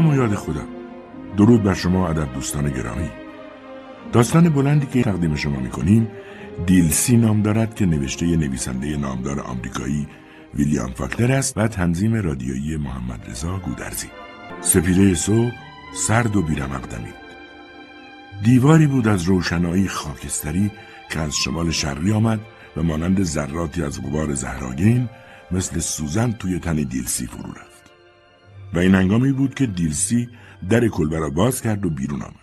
[0.00, 0.68] نام و یاد خودم.
[1.36, 3.10] درود بر شما ادب دوستان گرامی.
[4.12, 6.08] داستان بلندی که تقدیم شما می‌کنیم
[6.66, 10.08] دیلسی نام دارد که نوشته نویسنده نامدار آمریکایی
[10.54, 14.06] ویلیام فاکلر است و تنظیم رادیویی محمد رضا گودرزی.
[14.60, 15.52] سپیده صبح
[15.94, 17.20] سرد و بیرمق دمید.
[18.44, 20.70] دیواری بود از روشنایی خاکستری
[21.10, 22.40] که از شمال شرقی آمد
[22.76, 25.08] و مانند ذراتی از غبار زهراگین
[25.50, 27.69] مثل سوزن توی تن دیلسی فرو رفت
[28.74, 30.28] و این هنگامی بود که دیلسی
[30.68, 32.34] در کلبه را باز کرد و بیرون آمد.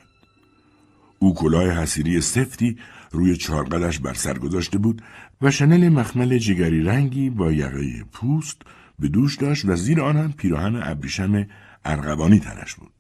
[1.20, 2.78] او کلاه حسیری سفتی
[3.12, 5.02] روی چارقدش بر سر گذاشته بود
[5.42, 8.62] و شنل مخمل جگری رنگی با یقه پوست
[9.00, 11.48] به دوش داشت و زیر آن هم پیراهن ابریشم
[11.86, 12.92] ارغوانی تنش بود.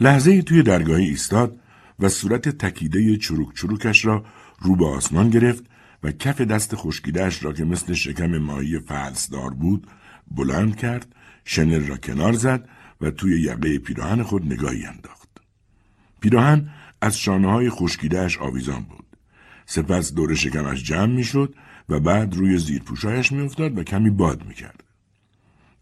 [0.00, 1.56] لحظه توی درگاهی ایستاد
[2.00, 4.24] و صورت تکیده چروک چروکش را
[4.58, 5.64] رو به آسمان گرفت
[6.02, 9.86] و کف دست خشکیدهش را که مثل شکم ماهی فلسدار بود
[10.30, 12.68] بلند کرد شنل را کنار زد
[13.00, 15.28] و توی یقه پیراهن خود نگاهی انداخت.
[16.20, 19.06] پیراهن از شانه های خشکیدهش آویزان بود.
[19.66, 21.54] سپس دور شکمش جمع می‌شد
[21.88, 24.84] و بعد روی زیر پوشایش میافتاد و کمی باد می‌کرد.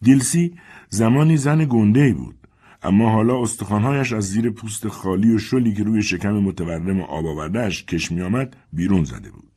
[0.02, 0.54] دیلسی
[0.88, 2.48] زمانی زن گنده بود
[2.82, 7.84] اما حالا استخوانهایش از زیر پوست خالی و شلی که روی شکم متورم آب آوردهش
[7.84, 9.52] کش میآمد بیرون زده بود.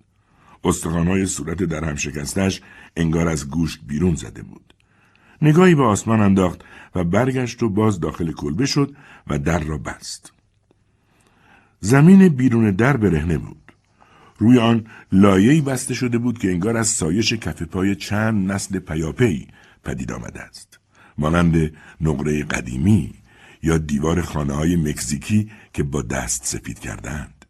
[0.63, 2.61] استخوانهای صورت در هم شکستش
[2.97, 4.73] انگار از گوشت بیرون زده بود.
[5.41, 6.61] نگاهی به آسمان انداخت
[6.95, 8.95] و برگشت و باز داخل کلبه شد
[9.27, 10.33] و در را بست.
[11.79, 13.57] زمین بیرون در برهنه بود.
[14.37, 19.47] روی آن لایه‌ای بسته شده بود که انگار از سایش کف پای چند نسل پیاپی
[19.83, 20.79] پدید آمده است
[21.17, 21.71] مانند
[22.01, 23.13] نقره قدیمی
[23.63, 27.40] یا دیوار خانه های مکزیکی که با دست سفید کردند.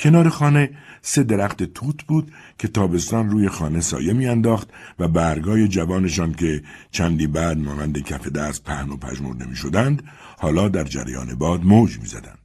[0.00, 0.70] کنار خانه
[1.02, 4.68] سه درخت توت بود که تابستان روی خانه سایه میانداخت
[4.98, 10.02] و برگای جوانشان که چندی بعد مانند کف دست پهن و پژمرده می شدند
[10.38, 12.38] حالا در جریان باد موج می زدند.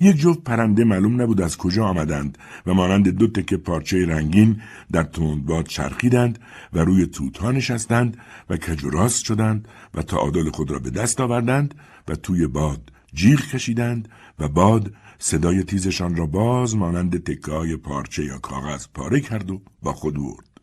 [0.00, 4.62] یک جفت پرنده معلوم نبود از کجا آمدند و مانند دو تکه پارچه رنگین
[4.92, 6.38] در تندباد چرخیدند
[6.72, 8.16] و روی توتها نشستند
[8.50, 11.74] و کج و راست شدند و تعادل خود را به دست آوردند
[12.08, 18.38] و توی باد جیغ کشیدند و باد صدای تیزشان را باز مانند تکه پارچه یا
[18.38, 20.60] کاغذ پاره کرد و با خود برد.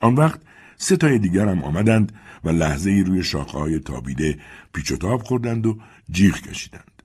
[0.00, 0.40] آن وقت
[0.76, 2.12] سه تای دیگر هم آمدند
[2.44, 4.38] و لحظه ای روی شاخه های تابیده
[4.72, 5.78] پیچ و تاب خوردند و
[6.10, 7.02] جیغ کشیدند.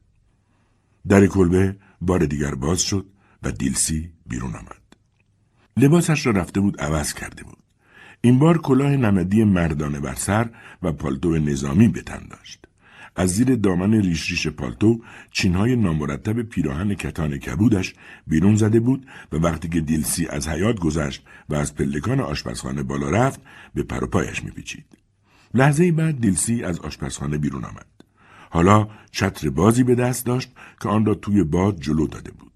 [1.07, 3.05] در کلبه بار دیگر باز شد
[3.43, 4.81] و دیلسی بیرون آمد.
[5.77, 7.57] لباسش را رفته بود عوض کرده بود.
[8.21, 10.49] این بار کلاه نمدی مردانه بر سر
[10.81, 12.67] و پالتو نظامی به تن داشت.
[13.15, 15.01] از زیر دامن ریش ریش پالتو
[15.31, 17.93] چینهای نامرتب پیراهن کتان کبودش
[18.27, 23.09] بیرون زده بود و وقتی که دیلسی از حیات گذشت و از پلکان آشپزخانه بالا
[23.09, 23.39] رفت
[23.73, 24.85] به پروپایش میپیچید.
[25.53, 27.85] لحظه بعد دیلسی از آشپزخانه بیرون آمد.
[28.49, 30.51] حالا چتر بازی به دست داشت
[30.81, 32.51] که آن را توی باد جلو داده بود.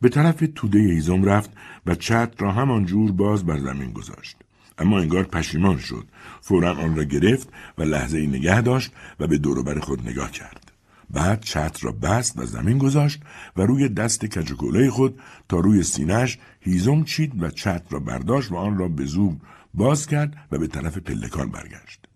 [0.00, 1.50] به طرف توده هیزم رفت
[1.86, 4.36] و چتر را همانجور باز بر زمین گذاشت.
[4.78, 6.06] اما انگار پشیمان شد.
[6.40, 10.72] فورا آن را گرفت و لحظه ای نگه داشت و به دوروبر خود نگاه کرد.
[11.10, 13.22] بعد چتر را بست و زمین گذاشت
[13.56, 18.56] و روی دست کچکوله خود تا روی سینهش هیزم چید و چتر را برداشت و
[18.56, 19.40] آن را به زوب
[19.74, 22.06] باز کرد و به طرف پلکان برگشت.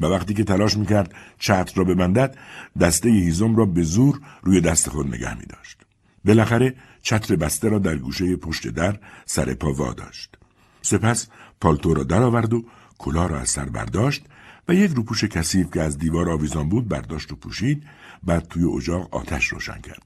[0.00, 2.36] و وقتی که تلاش می‌کرد چتر را ببندد
[2.80, 5.78] دسته هیزم را به زور روی دست خود نگه می داشت.
[6.24, 10.38] بالاخره چتر بسته را در گوشه پشت در سر پا داشت.
[10.82, 11.28] سپس
[11.60, 12.64] پالتو را درآورد و
[12.98, 14.24] کلاه را از سر برداشت
[14.68, 17.84] و یک روپوش کثیف که از دیوار آویزان بود برداشت و پوشید
[18.22, 20.02] بعد توی اجاق آتش روشن کرد.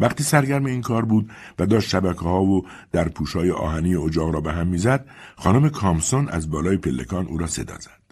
[0.00, 4.40] وقتی سرگرم این کار بود و داشت شبکه ها و در پوشای آهنی اجاق را
[4.40, 8.02] به هم می‌زد خانم کامسون از بالای پلکان او را صدا زد.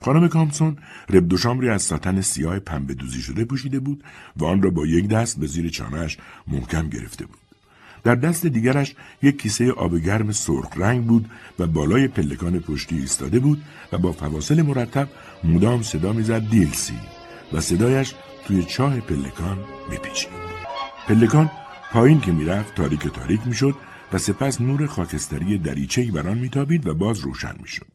[0.00, 0.76] خانم کامسون
[1.10, 4.04] رب شامری از ساتن سیاه پنبه دوزی شده پوشیده بود
[4.36, 7.41] و آن را با یک دست به زیر چانهش محکم گرفته بود.
[8.04, 13.40] در دست دیگرش یک کیسه آب گرم سرخ رنگ بود و بالای پلکان پشتی ایستاده
[13.40, 13.62] بود
[13.92, 15.08] و با فواصل مرتب
[15.44, 16.94] مدام صدا می‌زد دیلسی
[17.52, 18.14] و صدایش
[18.44, 19.58] توی چاه پلکان
[19.90, 20.30] میپیچید.
[21.08, 21.50] پلکان
[21.92, 23.74] پایین که می‌رفت تاریک تاریک می‌شد
[24.12, 27.86] و سپس نور خاکستری دریچه‌ای بر آن میتابید و باز روشن می‌شد.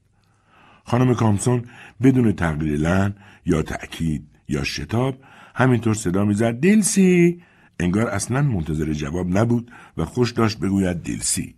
[0.84, 1.66] خانم کامسون
[2.04, 3.16] بدون تغییر لن
[3.46, 5.16] یا تأکید یا شتاب
[5.56, 7.42] همینطور صدا می‌زد دیلسی
[7.80, 11.56] انگار اصلا منتظر جواب نبود و خوش داشت بگوید دیلسی.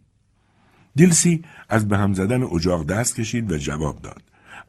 [0.95, 4.21] دیلسی از به هم زدن اجاق دست کشید و جواب داد.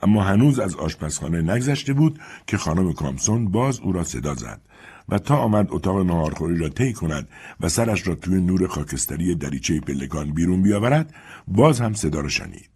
[0.03, 4.61] اما هنوز از آشپزخانه نگذشته بود که خانم کامسون باز او را صدا زد
[5.09, 7.29] و تا آمد اتاق نهارخوری را طی کند
[7.61, 11.15] و سرش را توی نور خاکستری دریچه پلکان بیرون بیاورد
[11.49, 12.71] باز هم صدا را شنید.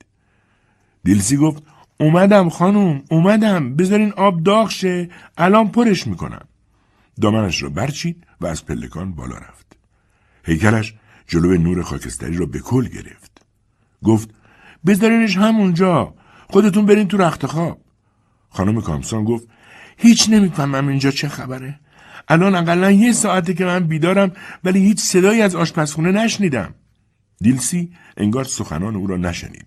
[1.04, 1.62] دیلسی گفت
[2.00, 6.46] اومدم خانم اومدم بذارین آب داغ شه الان پرش می‌کنم.
[7.20, 9.76] دامنش را برچید و از پلکان بالا رفت.
[10.44, 10.94] هیکلش
[11.26, 13.42] جلو نور خاکستری را به کل گرفت.
[14.04, 14.30] گفت
[14.86, 16.14] بذارینش همونجا.
[16.48, 17.80] خودتون برین تو رخت خواب.
[18.50, 19.48] خانم کامسان گفت
[19.96, 21.80] هیچ نمی‌فهمم اینجا چه خبره.
[22.28, 24.32] الان اقلا یه ساعته که من بیدارم
[24.64, 26.74] ولی هیچ صدایی از آشپزخونه نشنیدم.
[27.40, 29.66] دیلسی انگار سخنان او را نشنید.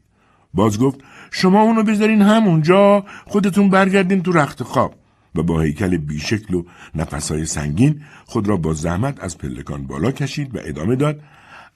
[0.54, 1.00] باز گفت
[1.32, 4.96] شما اونو بذارین همونجا خودتون برگردین تو رخت خواب.
[5.38, 6.63] و با هیکل بیشکل و
[6.95, 11.22] نفسهای سنگین خود را با زحمت از پلکان بالا کشید و ادامه داد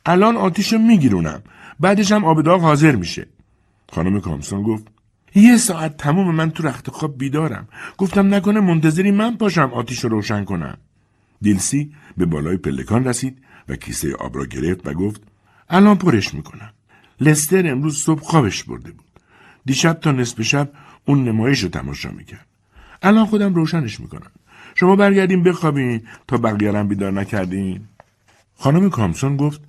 [0.05, 1.41] الان آتیش میگیرونم.
[1.79, 3.27] بعدش هم آب داغ حاضر میشه.
[3.91, 4.87] خانم کامسون گفت
[5.35, 7.67] یه ساعت تموم من تو رخت خواب بیدارم.
[7.97, 10.77] گفتم نکنه منتظری من پاشم آتیش رو روشن کنم.
[11.41, 13.37] دیلسی به بالای پلکان رسید
[13.69, 15.21] و کیسه آب را گرفت و گفت
[15.69, 16.73] الان پرش می‌کنم.
[17.21, 19.05] لستر امروز صبح خوابش برده بود.
[19.65, 20.71] دیشب تا نصف شب
[21.05, 22.47] اون نمایش رو تماشا می‌کرد.
[23.01, 24.31] الان خودم روشنش می‌کنم.
[24.75, 27.87] شما برگردین بخوابین تا بقیه بیدار نکردین.
[28.57, 29.61] خانم کامسون گفت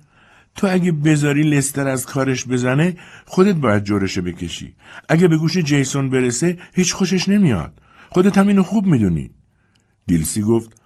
[0.55, 4.75] تو اگه بذاری لستر از کارش بزنه خودت باید جورشه بکشی.
[5.09, 7.81] اگه به گوش جیسون برسه هیچ خوشش نمیاد.
[8.09, 9.31] خودت هم اینو خوب می‌دونی.
[10.05, 10.81] دیلسی گفت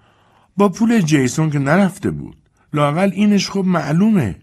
[0.58, 2.38] با پول جیسون که نرفته بود.
[2.74, 4.36] لاقل اینش خوب معلومه.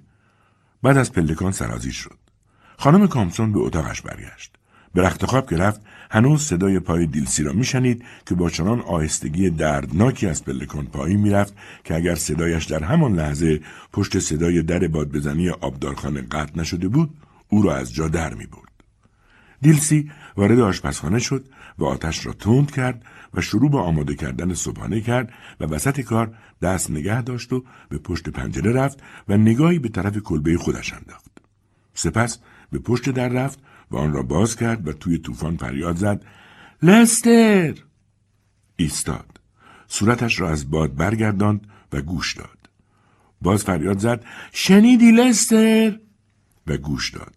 [0.83, 2.19] بعد از پلکان سرازی شد.
[2.79, 4.57] خانم کامسون به اتاقش برگشت.
[4.95, 5.81] به رخت خواب که رفت
[6.15, 11.55] هنوز صدای پای دیلسی را میشنید که با چنان آهستگی دردناکی از پلکان پایین می‌رفت
[11.85, 13.61] که اگر صدایش در همان لحظه
[13.93, 17.11] پشت صدای در بادبزنی آبدارخانه قطع نشده بود
[17.49, 18.73] او را از جا در می برد.
[19.63, 21.45] دیلسی وارد آشپزخانه شد
[21.79, 23.03] و آتش را تند کرد
[23.35, 27.99] و شروع به آماده کردن صبحانه کرد و وسط کار دست نگه داشت و به
[27.99, 31.31] پشت پنجره رفت و نگاهی به طرف کلبه خودش انداخت.
[31.95, 32.39] سپس
[32.73, 33.59] به پشت در رفت
[33.91, 36.25] و آن را باز کرد و توی طوفان فریاد زد.
[36.83, 37.75] لستر!
[38.77, 39.41] ایستاد.
[39.87, 42.59] صورتش را از باد برگرداند و گوش داد.
[43.43, 44.25] باز فریاد زد.
[44.53, 45.99] شنیدی لستر؟
[46.67, 47.35] و گوش داد.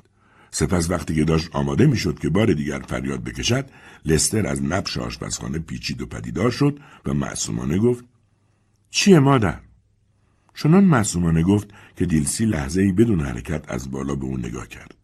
[0.51, 3.65] سپس وقتی که داشت آماده می‌شد که بار دیگر فریاد بکشد
[4.05, 8.05] لستر از نبش آشپزخانه پیچید و پدیدار شد و معصومانه گفت
[8.89, 9.59] چیه مادر؟
[10.55, 14.95] چنان معصومانه گفت که دیلسی لحظه ای بدون حرکت از بالا به اون نگاه کرد.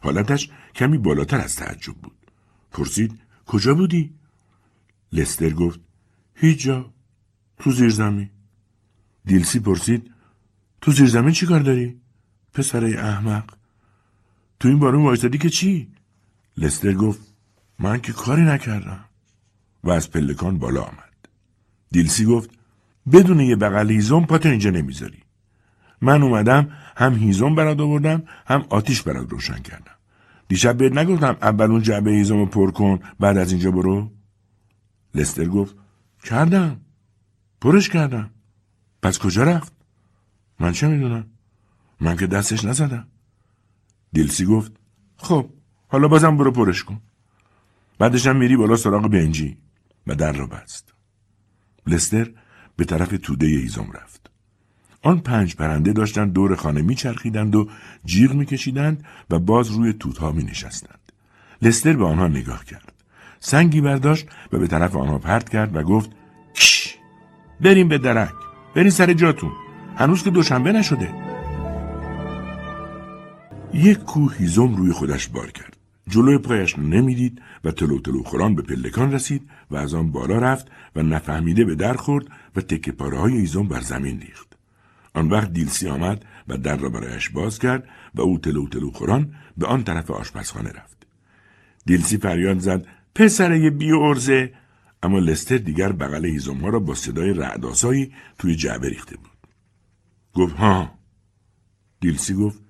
[0.00, 2.30] حالتش کمی بالاتر از تعجب بود.
[2.70, 4.14] پرسید کجا بودی؟
[5.12, 5.80] لستر گفت
[6.34, 6.92] هیچ جا
[7.58, 8.30] تو زیر زمین.
[9.24, 10.10] دیلسی پرسید
[10.80, 12.00] تو زیر زمین چی کار داری؟
[12.52, 13.54] پسره احمق.
[14.60, 15.92] تو این بارون وایستادی که چی؟
[16.56, 17.20] لستر گفت
[17.78, 19.04] من که کاری نکردم.
[19.84, 21.28] و از پلکان بالا آمد.
[21.90, 22.50] دیلسی گفت
[23.12, 25.22] بدون یه بغل هیزم پاتو اینجا نمی‌ذاری.
[26.00, 29.95] من اومدم هم هیزم برات آوردم هم آتیش برات روشن کردم.
[30.48, 34.10] دیشب بهت نگفتم اول اون جعبه هیزم پر کن بعد از اینجا برو؟
[35.14, 35.76] لستر گفت
[36.24, 36.80] کردم.
[37.60, 38.30] پرش کردم.
[39.02, 39.72] پس کجا رفت؟
[40.60, 41.26] من چه می‌دونم؟
[42.00, 43.08] من که دستش نزدم.
[44.12, 44.72] دیلسی گفت
[45.16, 45.50] خب
[45.88, 47.00] حالا بازم برو پرش کن.
[47.98, 49.56] بعدش هم میری بالا سراغ بنجی
[50.06, 50.94] و در را بست.
[51.86, 52.30] لستر
[52.76, 54.30] به طرف توده هیزم رفت.
[55.06, 57.68] آن پنج پرنده داشتند دور خانه میچرخیدند و
[58.04, 61.12] جیغ میکشیدند و باز روی توتها می نشستند.
[61.62, 62.92] لستر به آنها نگاه کرد.
[63.40, 66.10] سنگی برداشت و به طرف آنها پرت کرد و گفت
[66.54, 66.96] کش!
[67.60, 68.34] بریم به درک.
[68.74, 69.52] بریم سر جاتون.
[69.96, 71.14] هنوز که دوشنبه نشده.
[73.74, 75.76] یک کوه هیزم روی خودش بار کرد.
[76.08, 80.66] جلوی پایش نمی‌دید و تلو تلو خوران به پلکان رسید و از آن بالا رفت
[80.96, 84.55] و نفهمیده به در خورد و تکه پاره های هیزم بر زمین ریخت.
[85.16, 89.34] آن وقت دیلسی آمد و در را برایش باز کرد و او تلو تلو خوران
[89.56, 91.06] به آن طرف آشپزخانه رفت.
[91.86, 94.52] دیلسی فریاد زد پسر بی ارزه
[95.02, 99.30] اما لستر دیگر بغل هیزم ها را با صدای رعداسایی توی جعبه ریخته بود.
[100.34, 100.98] گفت ها.
[102.00, 102.60] دیلسی گفت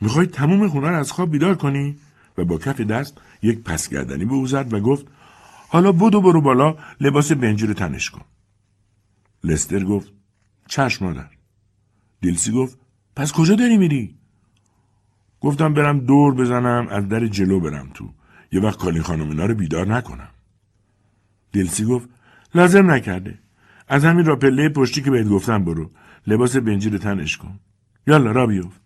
[0.00, 1.96] می‌خوای تموم خونه را از خواب بیدار کنی؟
[2.38, 5.06] و با کف دست یک پسگردنی به او زد و گفت
[5.68, 8.24] حالا بدو برو بالا لباس بنجی تنش کن.
[9.44, 10.12] لستر گفت
[10.68, 11.41] چشم مادر.
[12.22, 12.78] دیلسی گفت
[13.16, 14.14] پس کجا داری میری؟
[15.40, 18.12] گفتم برم دور بزنم از در جلو برم تو.
[18.52, 20.28] یه وقت کالی خانم اینا رو بیدار نکنم.
[21.52, 22.08] دیلسی گفت
[22.54, 23.38] لازم نکرده.
[23.88, 25.90] از همین را پله پشتی که بهت گفتم برو.
[26.26, 27.60] لباس بنجی رو تنش کن.
[28.06, 28.80] یالا را بیفت.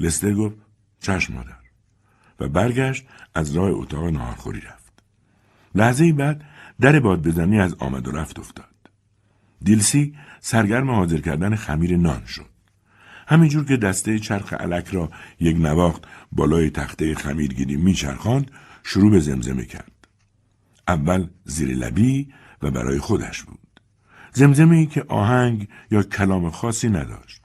[0.00, 0.56] لستر گفت
[1.00, 1.56] چشم مادر.
[2.40, 5.02] و برگشت از راه اتاق نهارخوری رفت.
[5.74, 6.44] لحظه ای بعد
[6.80, 8.67] در باد بزنی از آمد و رفت افتاد.
[9.64, 12.46] دیلسی سرگرم حاضر کردن خمیر نان شد.
[13.28, 15.10] همینجور که دسته چرخ علک را
[15.40, 18.50] یک نواخت بالای تخته خمیرگیری میچرخاند
[18.84, 19.92] شروع به زمزمه کرد.
[20.88, 22.28] اول زیر لبی
[22.62, 23.58] و برای خودش بود.
[24.32, 27.42] زمزمه ای که آهنگ یا کلام خاصی نداشت.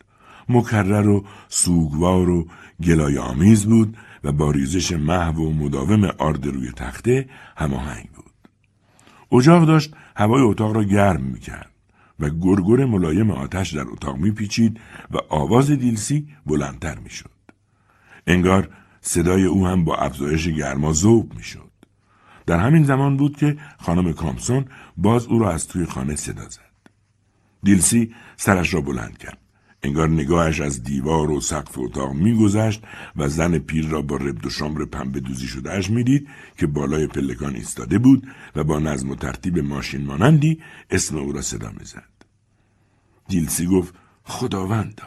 [0.50, 2.48] مکرر و سوگوار و
[2.84, 8.34] گلای آمیز بود و با ریزش محو و مداوم آرد روی تخته هماهنگ بود.
[9.40, 11.73] اجاق داشت هوای اتاق را گرم می‌کرد
[12.24, 14.80] و گرگر ملایم آتش در اتاق میپیچید
[15.12, 17.30] و آواز دیلسی بلندتر می‌شد.
[18.28, 18.70] انگار
[19.02, 21.72] صدای او هم با افزایش گرما ذوب می‌شد.
[22.46, 24.66] در همین زمان بود که خانم کامسون
[24.98, 26.74] باز او را از توی خانه صدا زد.
[27.64, 29.38] دیلسی سرش را بلند کرد.
[29.84, 32.84] انگار نگاهش از دیوار و سقف اتاق میگذشت
[33.16, 36.28] و زن پیر را با ربد و شامر پنبه دوزی شدهش می‌دید
[36.58, 41.42] که بالای پلکان ایستاده بود و با نظم و ترتیب ماشین مانندی اسم او را
[41.42, 42.13] صدا می‌زد.
[43.28, 45.04] دیلسی گفت خداوندا.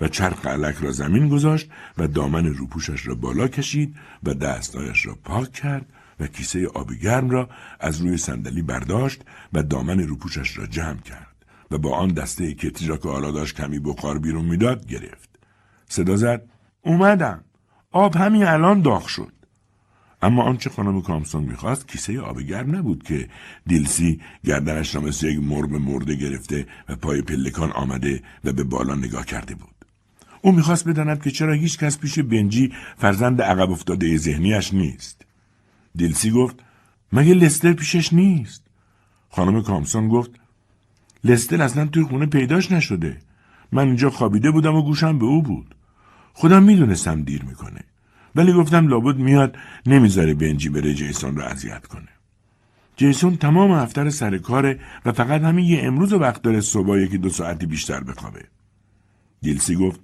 [0.00, 5.18] و چرخ علک را زمین گذاشت و دامن روپوشش را بالا کشید و دستایش را
[5.24, 5.86] پاک کرد
[6.20, 7.48] و کیسه آبی گرم را
[7.80, 11.26] از روی صندلی برداشت و دامن روپوشش را جمع کرد.
[11.70, 15.38] و با آن دسته کتری را که حالا داشت کمی بخار بیرون می‌داد گرفت.
[15.88, 16.42] صدا زد
[16.82, 17.44] اومدم.
[17.92, 19.32] آب همین الان داغ شد.
[20.22, 23.28] اما آنچه خانم کامسون می‌خواست کیسه آب گرم نبود که
[23.66, 28.94] دیلسی گردنش را مثل یک مرغ مرده گرفته و پای پلکان آمده و به بالا
[28.94, 29.74] نگاه کرده بود.
[30.42, 35.26] او می‌خواست بداند که چرا هیچ کس پیش بنجی فرزند عقب افتاده ذهنیش نیست.
[35.94, 36.56] دیلسی گفت
[37.12, 38.62] مگه لستر پیشش نیست؟
[39.30, 40.30] خانم کامسون گفت
[41.24, 43.18] لستر اصلا توی خونه پیداش نشده.
[43.72, 45.74] من اینجا خوابیده بودم و گوشم به او بود.
[46.32, 47.80] خودم می‌دونستم دیر می‌کنه.
[48.34, 49.56] ولی گفتم لابد میاد
[49.86, 52.08] نمی‌ذاره بنجی بره جیسون رو اذیت کنه.
[52.96, 57.28] جیسون تمام هفته سر کاره و فقط همین یه امروز وقت داره صبح یکی دو
[57.28, 58.44] ساعتی بیشتر بخوابه.
[59.40, 60.00] دیلسی گفت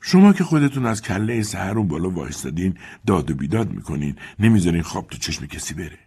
[0.00, 2.74] شما که خودتون از کله سهر اون بالا وایستادین
[3.06, 5.98] داد و بیداد می‌کنین نمی‌ذارین خواب تو چشم کسی بره.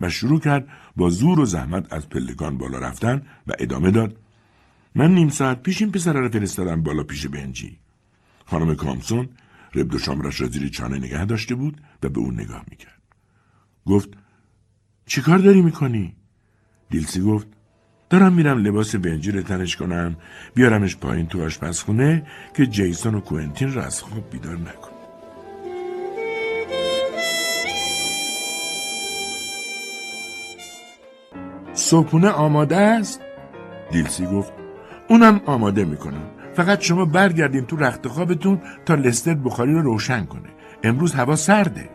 [0.00, 4.16] و شروع کرد با زور و زحمت از پلکان بالا رفتن و ادامه داد
[4.94, 7.76] من نیم ساعت پیش این پسر را فرستادم بالا پیش بنجی.
[8.46, 9.28] خانم کامسون
[9.76, 13.02] ربد و شامرش را زیر چانه نگه داشته بود و به اون نگاه می‌کرد
[13.86, 14.08] گفت
[15.06, 16.16] چی کار داری می‌کنی؟
[16.90, 17.46] دیلسی گفت
[18.10, 20.16] دارم میرم لباس بنجی تنش کنم
[20.54, 24.90] بیارمش پایین تو آشپزخونه که جیسون و کوئنتین را از خواب بیدار نکن
[31.72, 33.20] صبحونه آماده است؟
[33.92, 34.52] دیلسی گفت
[35.08, 40.48] اونم آماده می‌کنم فقط شما برگردین تو رخت خوابتون تا لستر بخاری رو روشن کنه.
[40.82, 41.90] امروز هوا سرده.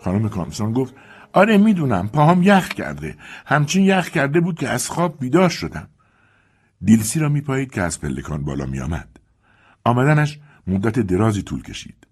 [0.00, 0.94] خانم کامسون گفت
[1.32, 3.16] آره می‌دونم پاهام یخ کرده.
[3.46, 5.88] همچین یخ کرده بود که از خواب بیدار شدم.
[6.82, 9.08] دیلسی را میپایید که از پلکان بالا میآمد.
[9.84, 12.06] آمدنش مدت درازی طول کشید.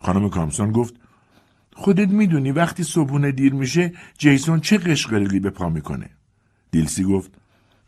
[0.00, 0.94] خانم کامسون گفت
[1.74, 6.10] خودت می‌دونی وقتی صبحونه دیر میشه جیسون چه قشقرقی به پا می‌کنه؟
[6.70, 7.30] دیلسی گفت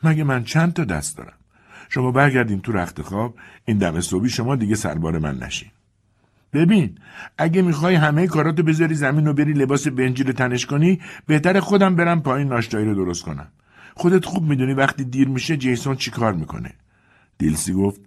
[0.02, 1.41] مگه من چند تا دست دارم؟
[1.94, 3.34] شما برگردین تو رخت خواب
[3.64, 5.68] این دم صبحی شما دیگه سربار من نشین.
[6.52, 6.98] ببین
[7.38, 11.96] اگه می‌خوای همه کاراتو بذاری زمین و بری لباس بنجی رو تنش کنی بهتر خودم
[11.96, 13.48] برم پایین ناشتایی رو درست کنم.
[13.96, 16.72] خودت خوب می‌دونی وقتی دیر میشه جیسون چی کار می‌کنه.
[17.38, 18.00] دیلسی گفت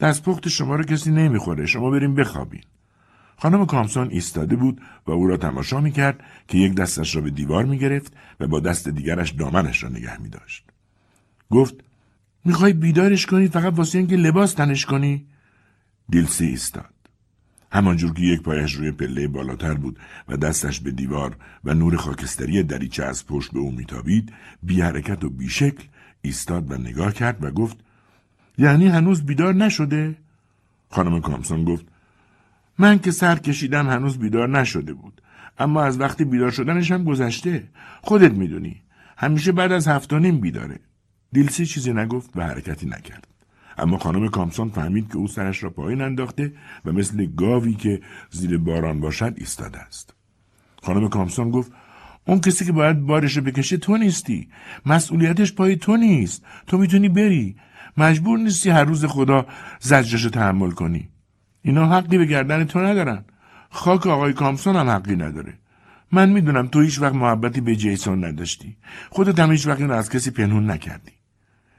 [0.00, 2.62] دستپخت شما رو کسی نمی‌خوره شما بریم بخوابین.
[3.36, 7.30] خانم کامسون ایستاده بود و او را تماشا می کرد که یک دستش را به
[7.30, 10.64] دیوار می گرفت و با دست دیگرش دامنش را نگه می داشت.
[11.50, 11.74] گفت
[12.44, 15.26] می‌خوای بیدارش کنی فقط واسه اینکه لباس تنش کنی؟
[16.08, 16.94] دیلسی ایستاد.
[17.72, 19.98] همانجور که یک پایش روی پله بالاتر بود
[20.28, 24.32] و دستش به دیوار و نور خاکستری دریچه از پشت به او میتابید
[24.62, 25.84] بی حرکت و بی شکل
[26.22, 27.76] ایستاد و نگاه کرد و گفت
[28.58, 30.16] یعنی هنوز بیدار نشده؟
[30.90, 31.86] خانم کامسون گفت
[32.78, 35.22] من که سر کشیدم هنوز بیدار نشده بود
[35.58, 37.68] اما از وقتی بیدار شدنش هم گذشته
[38.02, 38.82] خودت می‌دونی
[39.16, 40.80] همیشه بعد از هفت و نیم بیداره
[41.34, 43.26] دیلسی چیزی نگفت و حرکتی نکرد.
[43.78, 46.52] اما خانم کامسون فهمید که او سرش را پایین انداخته
[46.84, 48.00] و مثل گاوی که
[48.30, 50.14] زیر باران باشد ایستاده است.
[50.82, 51.72] خانم کامسون گفت
[52.26, 54.48] اون کسی که باید بارش رو بکشه تو نیستی.
[54.86, 56.44] مسئولیتش پای تو نیست.
[56.66, 57.56] تو می‌تونی بری.
[57.96, 59.46] مجبور نیستی هر روز خدا
[59.80, 61.08] زجرش تحمل کنی.
[61.62, 63.24] اینا حقی به گردن تو ندارن.
[63.70, 65.54] خاک آقای کامسون هم حقی نداره.
[66.12, 68.76] من می‌دونم تو هیچ وقت محبتی به جیسون نداشتی.
[69.10, 71.12] خودت هم هیچ وقت اینو از کسی پنهون نکردی.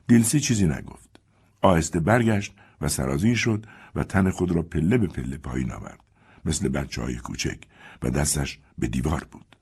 [0.07, 1.19] دیلسی چیزی نگفت.
[1.61, 5.99] آهسته برگشت و سرازی شد و تن خود را پله به پله پایین آورد.
[6.45, 7.57] مثل بچه های کوچک
[8.03, 9.55] و دستش به دیوار بود.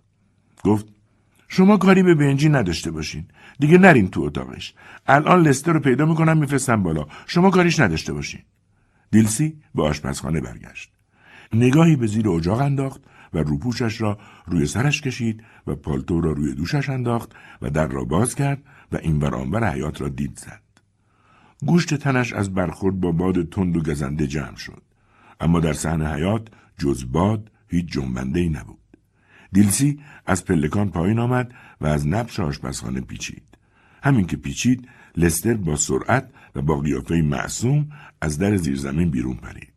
[0.63, 0.85] گفت
[1.47, 3.25] شما کاری به بنجی نداشته باشین.
[3.59, 4.73] دیگه نرین تو اتاقش.
[5.07, 7.05] الان لستر رو پیدا می‌کنم میفرستم بالا.
[7.27, 8.41] شما کاریش نداشته باشین.
[9.11, 10.91] دیلسی به آشپزخانه برگشت.
[11.53, 13.01] نگاهی به زیر اجاق انداخت
[13.33, 17.31] و روپوشش را روی سرش کشید و پالتو را روی دوشش انداخت
[17.61, 20.61] و در را باز کرد و این برانبر حیات را دید زد.
[21.65, 24.81] گوشت تنش از برخورد با باد تند و گزنده جمع شد.
[25.39, 26.47] اما در صحن حیات
[26.77, 28.79] جز باد هیچ جنبنده ای نبود.
[29.51, 33.57] دیلسی از پلکان پایین آمد و از نبش آشپزخانه پیچید.
[34.03, 37.89] همین که پیچید لستر با سرعت و با قیافه معصوم
[38.21, 39.73] از در زیرزمین بیرون پرید.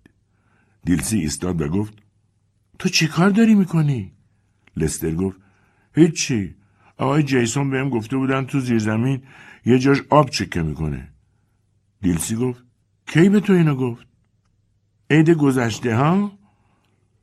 [0.84, 1.94] دیلسی ایستاد و گفت
[2.78, 4.12] تو چی کار داری می‌کنی؟
[4.76, 5.40] لستر گفت
[5.94, 6.54] هیچی
[6.98, 9.22] آقای جیسون بهم گفته بودن تو زیرزمین
[9.64, 11.08] یه جاش آب چکه می‌کنه.
[12.00, 12.64] دیلسی گفت
[13.06, 14.06] کی به تو اینو گفت؟
[15.10, 16.32] عید گذشته ها؟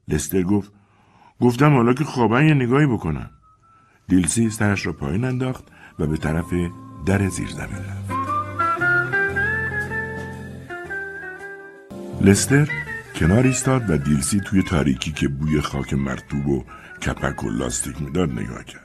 [0.08, 0.72] لستر گفت
[1.40, 3.30] گفتم حالا که خوابن یه نگاهی بکنم.
[4.08, 5.64] دیلسی سرش را پایین انداخت
[6.00, 6.54] و به طرف
[7.06, 8.14] در زیر زمین رفت.
[12.22, 12.70] لستر
[13.16, 16.64] کنار ایستاد و دیلسی توی تاریکی که بوی خاک مرتوب و
[17.06, 18.83] کپک و لاستیک می‌داد نگاه کرد.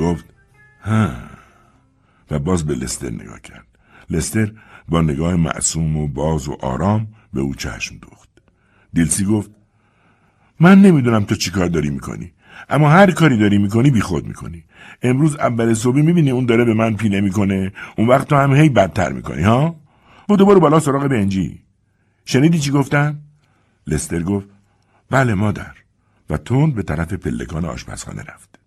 [0.00, 0.24] گفت
[0.84, 1.10] ها.
[2.30, 3.66] و باز به لستر نگاه کرد.
[4.10, 4.52] لستر
[4.88, 8.28] با نگاه معصوم و باز و آرام به او چشم دوخت.
[8.92, 9.50] دیلسی گفت
[10.60, 12.32] من نمی‌دونم تو چی کار داری می‌کنی
[12.68, 14.64] اما هر کاری داری می‌کنی بی خود می‌کنی.
[15.02, 18.68] امروز اول صبح می‌بینی اون داره به من پیله می‌کنه اون وقت تو هم هی
[18.68, 19.76] بدتر می‌کنی ها؟
[20.28, 21.62] بودو برو بالا سراغ بنجی.
[22.24, 23.18] شنیدی چی گفتم؟
[23.86, 24.48] لستر گفت
[25.10, 25.74] بله مادر.
[26.30, 28.58] و تند به طرف پلکان آشپزخانه رفت.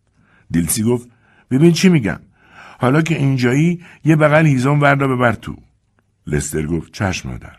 [0.51, 1.07] دیلسی گفت
[1.53, 2.19] ببین چی میگم
[2.79, 5.55] حالا که اینجایی یه بغل هیزم وردا ببر تو.
[6.27, 7.55] لستر گفت چشم مادر.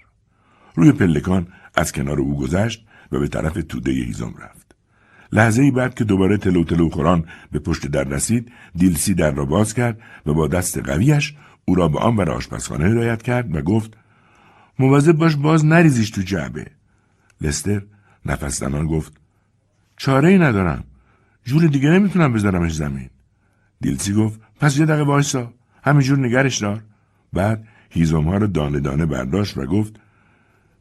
[0.74, 4.74] روی پلکان از کنار او گذشت و به طرف توده هیزم رفت.
[5.32, 9.44] لحظه ای بعد که دوباره تلو تلو خوران به پشت در رسید دیلسی در را
[9.44, 13.62] باز کرد و با دست قویش او را به آن بر آشپزخانه هدایت کرد و
[13.62, 13.96] گفت
[14.78, 16.66] مواظب باش باز نریزیش تو جعبه.
[17.40, 17.82] لستر
[18.26, 19.12] نفس گفت
[19.96, 20.84] چاره ای ندارم.
[21.44, 23.10] جور دیگه نمی‌تونم بذارمش زمین.
[23.80, 25.52] دیلسی گفت؟ پس یه دقیقه وایسا.
[25.84, 26.82] همینجور نگرش دار.
[27.32, 30.00] بعد هیزم ها رو دانه دانه برداشت و گفت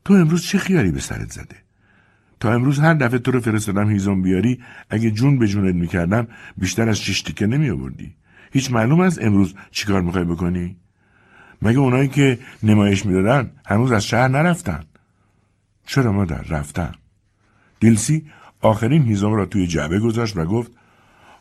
[0.05, 1.55] تو امروز چه خیالی به سرت زده؟
[2.39, 6.27] تا امروز هر دفعه تو رو فرستادم هیزم بیاری اگه جون به جونت می‌کردم
[6.57, 8.15] بیشتر از شش تیکه نمی آوردی
[8.51, 10.75] هیچ معلوم از امروز چیکار می‌خوای بکنی؟
[11.61, 14.83] مگه اونایی که نمایش می‌دادن هنوز از شهر نرفتن؟
[15.85, 16.91] چرا مادر؟ رفتن.
[17.79, 18.25] دیلسی
[18.61, 20.71] آخرین هیزم را توی جعبه گذاشت و گفت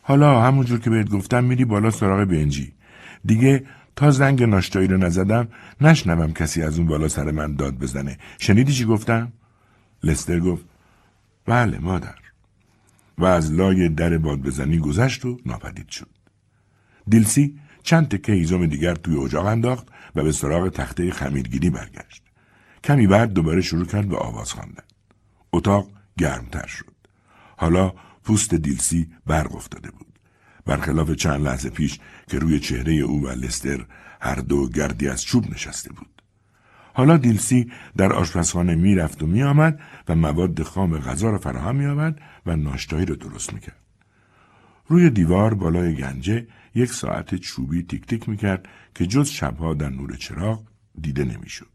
[0.03, 2.73] حالا همونجور که بهت گفتم میری بالا سراغ بنجی.
[3.25, 5.47] دیگه تا زنگ ناشتایی رو نزدم
[5.81, 8.17] نشنوم کسی از اون بالا سر من داد بزنه.
[8.39, 9.31] شنیدی چی گفتم؟
[10.03, 10.65] لستر گفت
[11.45, 12.15] بله مادر.
[13.17, 16.09] و از لای در باد بزنی گذشت و ناپدید شد.
[17.07, 22.23] دیلسی چند تکه هیزم دیگر توی اجاق انداخت و به سراغ تخته خمیرگیری برگشت.
[22.83, 24.83] کمی بعد دوباره شروع کرد به آواز خواندن.
[25.53, 26.93] اتاق گرمتر شد.
[27.57, 30.19] حالا پوست دیلسی برق افتاده بود.
[30.65, 33.85] برخلاف چند لحظه پیش که روی چهره او و لستر
[34.21, 36.21] هر دو گردی از چوب نشسته بود.
[36.93, 42.55] حالا دیلسی در آشپزخانه می‌رفت و میآمد و مواد خام غذا را فراهم میآورد و
[42.55, 43.79] ناشتایی را درست می‌کرد.
[44.87, 50.15] روی دیوار بالای گنجه یک ساعت چوبی تیک تیک می‌کرد که جز شبها در نور
[50.15, 50.63] چراغ
[51.01, 51.67] دیده نمی‌شد.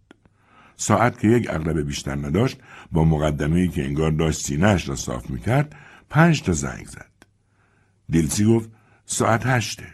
[0.76, 2.58] ساعت که یک اغلب بیشتر نداشت
[2.92, 5.76] با مقدمه که انگار داشت سینهش را صاف می‌کرد
[6.10, 7.10] پنج تا زنگ زد.
[8.08, 8.70] دیلسی گفت
[9.06, 9.86] ساعت هشته.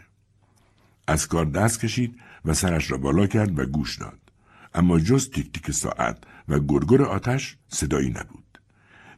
[1.07, 4.19] از کار دست کشید و سرش را بالا کرد و گوش داد.
[4.73, 8.59] اما جز تیک تیک ساعت و گرگر آتش صدایی نبود.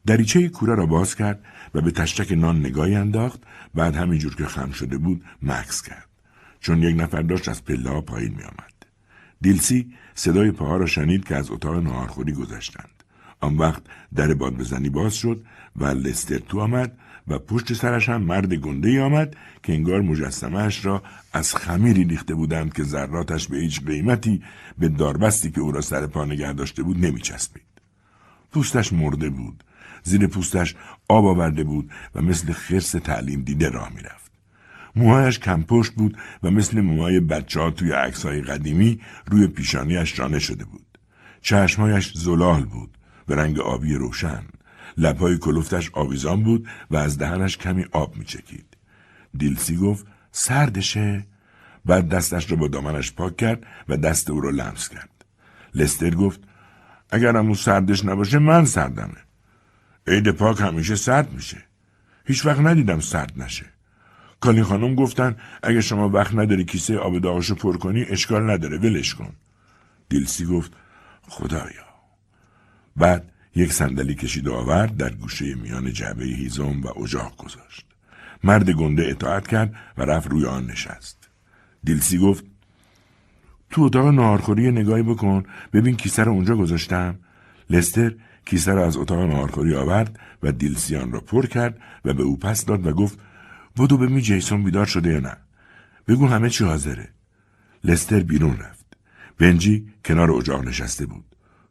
[0.06, 3.42] دریچه کوره را باز کرد و به تشتک نان نگاهی انداخت
[3.76, 6.08] بعد همینجور که خم شده بود مکس کرد
[6.60, 8.74] چون یک نفر داشت از پله ها پایین می آمد.
[9.42, 13.04] دیلسی صدای پاها را شنید که از اتاق نهارخوری گذشتند
[13.40, 13.84] آن وقت
[14.16, 15.46] در باد بزنی باز شد
[15.78, 21.04] و لستر تو آمد و پشت سرش هم مرد گنده آمد که انگار مجسمهش را
[21.34, 24.44] از خمیری ریخته بودند که ذراتش به هیچ قیمتی
[24.78, 27.64] به داربستی که او را سر پا نگه داشته بود نمیچسبید.
[28.52, 29.64] پوستش مرده بود.
[30.04, 30.76] زیر پوستش
[31.10, 34.32] آب آورده بود و مثل خرس تعلیم دیده راه می‌رفت.
[34.96, 40.40] موهایش کمپشت بود و مثل موهای بچه ها توی عکس های قدیمی روی پیشانیش رانه
[40.40, 40.98] شده بود.
[41.42, 44.44] چشمهایش زلال بود به رنگ آبی روشن.
[44.98, 48.78] لبهای کلفتش آویزان بود و از دهنش کمی آب میچکید.
[49.38, 51.26] دیلسی گفت سردشه؟
[51.86, 55.26] بعد دستش را با دامنش پاک کرد و دست او را لمس کرد.
[55.76, 56.40] لستر گفت
[57.10, 59.18] اگر او سردش نباشه من سردمه.
[60.08, 61.58] عید پاک همیشه سرد میشه.
[62.26, 63.66] هیچ وقت ندیدم سرد نشه.
[64.40, 69.16] کالی خانم گفتن اگه شما وقت نداری کیسه آب داغشو پر کنی اشکال نداره ولش
[69.16, 69.34] کن.
[70.10, 70.72] دیلسی گفت
[71.28, 71.88] خدایا.
[72.96, 77.86] بعد یک صندلی کشید و آورد در گوشه میان جعبه هیزم و اجاق گذاشت.
[78.44, 81.30] مرد گنده اطاعت کرد و رفت روی آن نشست.
[81.84, 82.44] دیلسی گفت
[83.70, 85.44] تو اتاق نهارخوری نگاهی بکن
[85.74, 87.20] ببین کیسه رو اونجا گذاشتم.
[87.70, 88.16] لستر
[88.46, 92.66] کیسه را از اتاق نهارخوری آورد و دیلسیان را پر کرد و به او پس
[92.66, 93.20] داد و گفت
[93.76, 95.38] بودو ببین جیسون بیدار شده یا نه
[96.08, 97.10] بگو همه چی حاضره
[97.84, 98.86] لستر بیرون رفت
[99.38, 101.26] بنجی کنار اجاق نشسته بود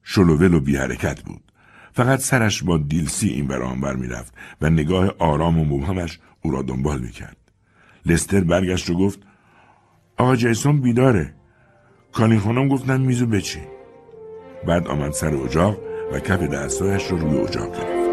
[0.05, 1.53] شلوول و بی حرکت بود
[1.97, 6.63] فقط سرش با دیلسی این بر آنور می‌رفت و نگاه آرام و مبهمش او را
[6.63, 7.37] دنبال می‌کرد.
[8.07, 9.19] لستر برگشت و گفت
[10.17, 11.35] آقا جیسون بیداره.
[12.13, 13.67] کالین خانم گفتن میزو بچین.
[14.67, 15.79] بعد آمد سر اجاق
[16.13, 18.07] و کف دستایش رو روی اجاق گرفت.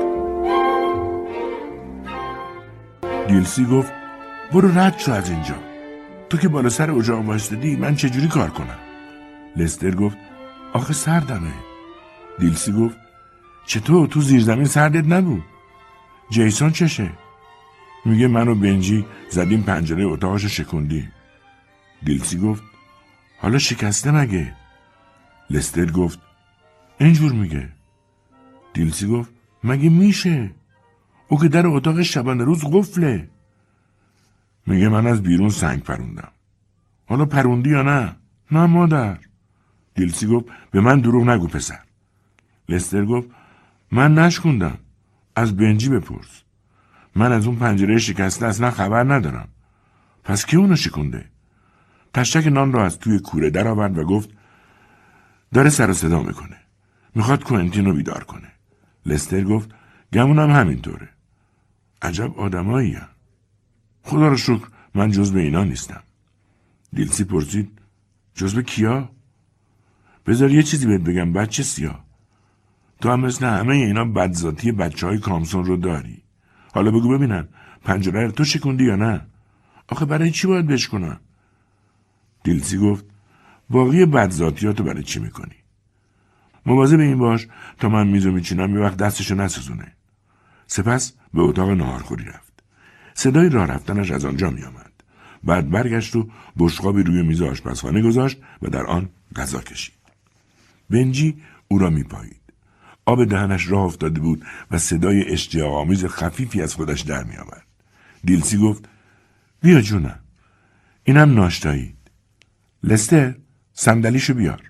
[3.27, 3.91] دیلسی گفت
[4.53, 5.55] برو رد شو از اینجا.
[6.29, 8.79] تو که بالا سر اجاق وایستدی من چجوری کار کنم؟
[9.55, 10.17] لستر گفت
[10.73, 11.53] آخه سردمه.
[12.39, 13.02] دیلسی گفت
[13.65, 15.43] چطور تو زیر زمین سردت نبود؟
[16.29, 17.11] جیسون چشه؟
[18.05, 21.07] میگه من و بنجی زدیم پنجره اتاقش شکندی
[22.03, 22.63] دیلسی گفت
[23.39, 24.55] حالا شکسته مگه؟
[25.49, 26.19] لستر گفت
[26.99, 27.69] اینجور میگه.
[28.73, 29.31] دیلسی گفت
[29.63, 30.51] مگه میشه؟
[31.27, 33.29] او که در اتاق شبانه روز قفله.
[34.67, 36.31] میگه من از بیرون سنگ پروندم.
[37.05, 38.15] حالا پروندی یا نه؟
[38.51, 39.17] نه مادر.
[39.95, 41.79] دیلسی گفت به من دروغ نگو پسر.
[42.69, 43.27] لستر گفت
[43.93, 44.77] من نشکوندم.
[45.35, 46.41] از بنجی بپرس.
[47.15, 49.47] من از اون پنجره شکسته اصلا خبر ندارم.
[50.23, 51.25] پس کی اونو شکونده؟
[52.13, 54.29] تشتک نان را از توی کوره درآورد و گفت
[55.53, 56.57] داره سر و صدا می‌کنه.
[57.15, 58.51] می‌خواد کوئنتین رو بیدار کنه.
[59.05, 59.69] لستر گفت
[60.13, 61.09] گمونم همینطوره.
[62.01, 63.09] عجب آدمایی هم.
[64.03, 66.03] خدا رو شکر من جز به اینا نیستم.
[66.93, 67.79] دیلسی پرسید
[68.55, 69.09] به کیا؟
[70.25, 72.02] بذار یه چیزی بهت بگم بچه سیاه.
[73.03, 76.23] تو هم مثل همه اینا بدذاتی بچه های کامسون رو داری.
[76.73, 77.47] حالا بگو ببینم
[77.83, 79.21] پنجره رو تو شکوندی یا نه؟
[79.87, 81.19] آخه برای چی باید بشکنم
[82.43, 83.05] دیلسی گفت
[83.69, 85.55] باقی بدذاتیاتو برای چی می‌کنی؟
[86.65, 87.47] مواظب این باش
[87.79, 89.91] تا من میزو میچینم یه وقت دستشو نسوزونه.
[90.67, 92.63] سپس به اتاق نهارخوری رفت.
[93.13, 94.91] صدای راه رفتنش از آنجا میآمد.
[95.43, 99.95] بعد برگشت و بشقابی روی میز آشپزخانه گذاشت و در آن غذا کشید.
[100.89, 101.37] بنجی
[101.67, 102.42] او را میپایید.
[103.05, 107.67] آب دهنش راه افتاده بود و صدای اشتیاقآمیز خفیفی از خودش در میآورد.
[108.23, 108.89] دیلسی گفت
[109.61, 110.19] بیا جونم.
[111.03, 111.97] اینم ناشتایید.
[112.83, 113.35] لستر
[113.73, 114.61] صندلیشو بیار.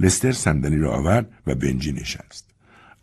[0.00, 2.50] لستر صندلی را آورد و بنجی نشست.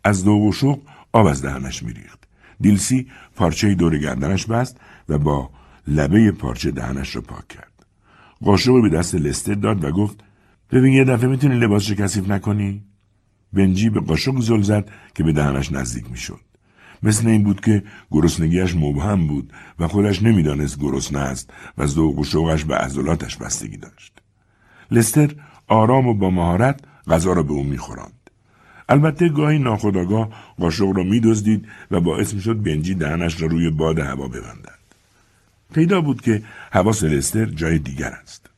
[0.04, 2.24] از دو و شوق آب از دهنش میریخت.
[2.60, 5.50] دیلسی پارچه دور گردنش بست و با
[5.88, 7.86] لبه پارچه دهنش را پاک کرد.
[8.44, 10.24] قاشق به دست لستر داد و گفت
[10.70, 12.84] ببین یه دفعه می‌تونی لباسشو کثیف نکنی؟
[13.56, 16.40] بنجی به قاشق زل زد که به دهنش نزدیک می‌شد.
[17.02, 22.24] مثل این بود که گرسنگیش مبهم بود و خودش نمی‌دانست گرسنه است و ذوق و
[22.24, 24.12] شوقش به عضلاتش بستگی داشت.
[24.90, 25.34] لستر
[25.66, 28.12] آرام و با مهارت غذا را به او میخوراند.
[28.88, 34.28] البته گاهی ناخداگاه قاشق را میدزدید و باعث می‌شد بنجی دهنش را روی باد هوا
[34.28, 34.78] ببندد.
[35.74, 36.42] پیدا بود که
[36.72, 38.50] حواس لستر جای دیگر است.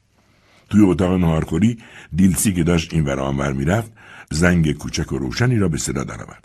[0.70, 1.78] توی اتاق نهارخوری
[2.16, 3.92] دیلسی که داشت این ور آنور می‌رفت
[4.30, 6.44] زنگ کوچک و روشنی را به صدا درآورد.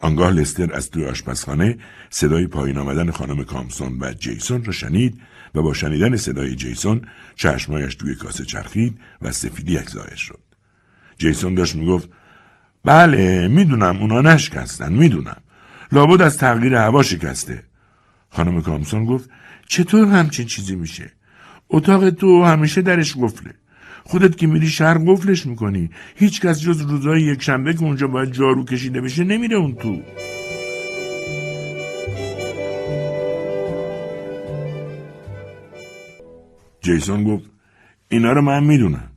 [0.00, 1.78] آنگاه لستر از توی آشپزخانه
[2.10, 5.20] صدای پایین آمدن خانم کامسون و جیسون را شنید
[5.54, 7.02] و با شنیدن صدای جیسون
[7.36, 10.40] چشمایش توی کاسه چرخید و سفیدی ظاهر شد.
[11.18, 12.08] جیسون داشت می‌گفت
[12.84, 15.36] بله می‌دونم اونا نشکستن می‌دونم.
[15.92, 17.64] لابد از تغییر هوا شکسته.
[18.30, 19.30] خانم کامسون گفت
[19.66, 21.12] چطور همچین چیزی میشه؟
[21.68, 23.54] اتاق تو همیشه درش قفله.
[24.04, 25.90] خودت که میری شهر قفلش می‌کنی.
[26.16, 30.02] هیچکس جز روزای یک شنبه که اونجا باید جارو کشیده بشه نمیره اون تو.
[36.80, 37.44] جیسون گفت
[38.08, 39.08] اینا رو من می‌دونم.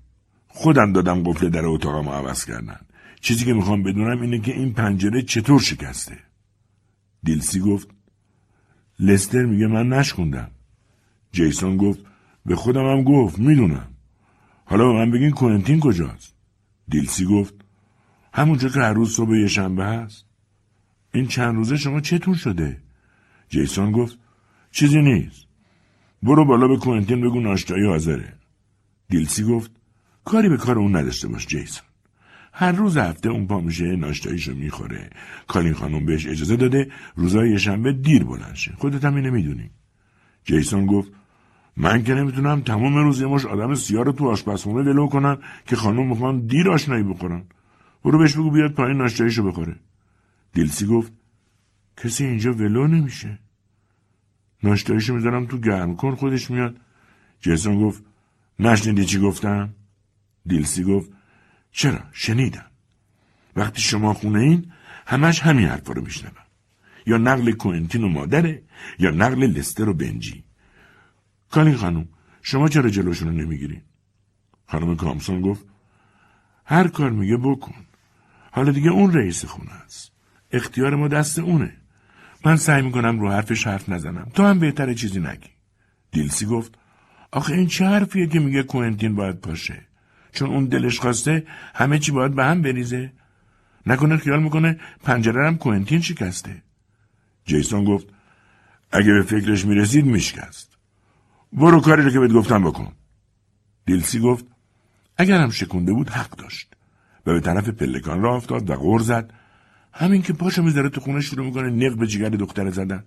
[0.48, 2.80] خودم دادم قفل در اتاقم عوض کردن.
[3.22, 6.18] چیزی که می‌خوام بدونم اینه که این پنجره چطور شکسته؟
[7.24, 7.88] دیلسی گفت
[9.00, 10.52] لستر میگه من نشکوندم.
[11.32, 12.00] جیسون گفت
[12.46, 13.95] به خودم هم گفت می‌دونم.
[14.66, 16.36] حالا من بگین کوئنتین کجاست؟
[16.88, 17.54] دیلسی گفت
[18.34, 20.26] همونجا که هر روز صبح یه شنبه هست.
[21.14, 22.82] این چند روزه شما چطور شده؟
[23.50, 24.20] جیسون گفت
[24.72, 25.48] چیزی نیست.
[26.24, 28.34] برو بالا به کوئنتین بگو ناشتایی حاضره.
[29.10, 29.72] دیلسی گفت
[30.26, 31.88] کاری به کار اون نداشته باش جیسون.
[32.54, 35.10] هر روز هفته اون پا میشه ناشتاییشو می‌خوره.
[35.48, 38.74] کالین خانم بهش اجازه داده روزای شنبه دیر بلند شه.
[38.78, 39.70] خودت هم اینه می‌دونی.
[40.44, 41.12] جیسون گفت
[41.78, 45.76] من که نمی‌تونم تمام روز یه مش آدم سیاه رو تو آشپزخونه ولو کنم که
[45.76, 47.44] خانم می‌خوان دیر آشنایی بخورن.
[48.04, 49.76] برو بهش بگو بیاد پایین ناشتاییشو بخوره.
[50.54, 51.14] دیلسی گفت
[51.98, 53.40] کسی اینجا ولو نمیشه.
[54.64, 56.78] ناشتاییشو می‌ذارم تو گرم کن خودش میاد.
[57.42, 58.04] جیسون گفت
[58.60, 59.74] نشنیدی چی گفتم؟
[60.46, 61.12] دیلسی گفت
[61.72, 62.66] چرا؟ شنیدم.
[63.56, 64.72] وقتی شما خونه این
[65.08, 66.46] همش همین حرفا رو میشنوم.
[67.08, 68.64] یا نقل کوینتین و مادره
[69.00, 70.45] یا نقل لستر و بنجی.
[71.56, 72.08] کالین خانم
[72.42, 73.82] شما چرا جلوشون رو نمی‌گیرین؟
[74.68, 75.66] خانم کامسون گفت
[76.66, 77.86] هر کار میگه بکن.
[78.52, 80.12] حالا دیگه اون رئیس خونه است.
[80.52, 81.74] اختیار ما دست اونه.
[82.46, 84.32] من سعی می‌کنم رو حرفش حرف نزنم.
[84.34, 85.50] تو هم بهتره چیزی نگی.
[86.12, 86.78] دیلسی گفت
[87.32, 89.82] آخه این چه حرفیه که میگه کوینتین باید پاشه
[90.32, 93.14] چون اون دلش خواسته همه چی باید به هم بریزه.
[93.86, 96.64] نکنه خیال می‌کنه پنجره هم کوینتین شکسته.
[97.46, 98.08] جیسون گفت
[98.92, 100.75] اگه به فکرش می‌رسید میشکست.
[101.56, 102.92] برو کاری رو که بهت گفتم بکن.
[103.86, 104.46] دیلسی گفت
[105.18, 106.76] اگرم شکونده بود حق داشت.
[107.26, 109.34] و به طرف پلکان را افتاد و غور زد.
[109.94, 113.04] همین که پاشو می‌ذاره تو خونه شروع می‌کنه نق به جگر دختر زدن.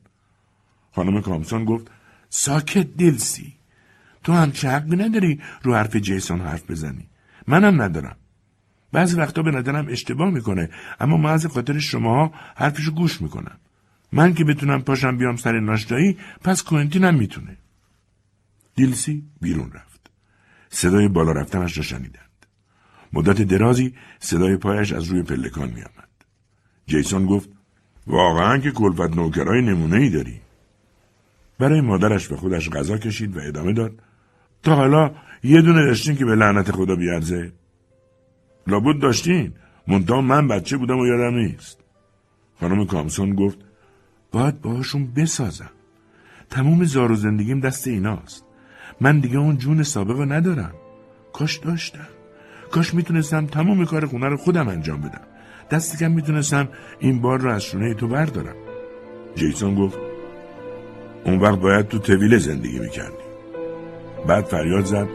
[0.92, 1.90] خانم کامسون گفت
[2.28, 3.54] ساکت دلسی
[4.24, 7.08] تو هم چه حقی نداری رو حرف جیسون حرف بزنی؟
[7.46, 8.16] منم ندارم.
[8.92, 13.58] بعضی وقتا به نظرم اشتباه می‌کنه اما من از خاطر شماها حرفشو گوش می‌کنم.
[14.12, 17.56] من که بتونم پاشم بیام سر ناشتایی پس کوینتینم می‌تونه.
[18.78, 20.10] دیلسی بیرون رفت.
[20.70, 22.46] صدای بالا رفتنش را شنیدند.
[23.12, 26.08] مدت درازی صدای پایش از روی پلکان میآمد.
[26.86, 27.48] جیسون گفت
[28.06, 30.40] واقعا که کلفت نوکرای نمونه ای داری.
[31.58, 34.02] برای مادرش به خودش غذا کشید و ادامه داد
[34.62, 37.52] تا حالا یه دونه داشتین که به لعنت خدا بیارزه.
[38.66, 39.52] لابد داشتین.
[39.88, 41.78] منتها من بچه بودم و یادم نیست.
[42.60, 43.58] خانم کامسون گفت
[44.32, 45.70] باید باهاشون بسازم.
[46.50, 48.47] تموم زار و زندگیم دست ایناست.
[49.00, 50.74] من دیگه اون جون سابقه ندارم.
[51.32, 52.08] کاش داشتم.
[52.70, 55.20] کاش می‌تونستم تمام کار خونه رو خودم انجام بدم.
[55.70, 58.56] دستی کم می‌تونستم این بار رو از شونه تو بردارم.
[59.34, 59.98] جیسون گفت
[61.24, 63.28] اون وقت باید تو طویله زندگی می‌کردی.
[64.28, 65.08] بعد فریاد زد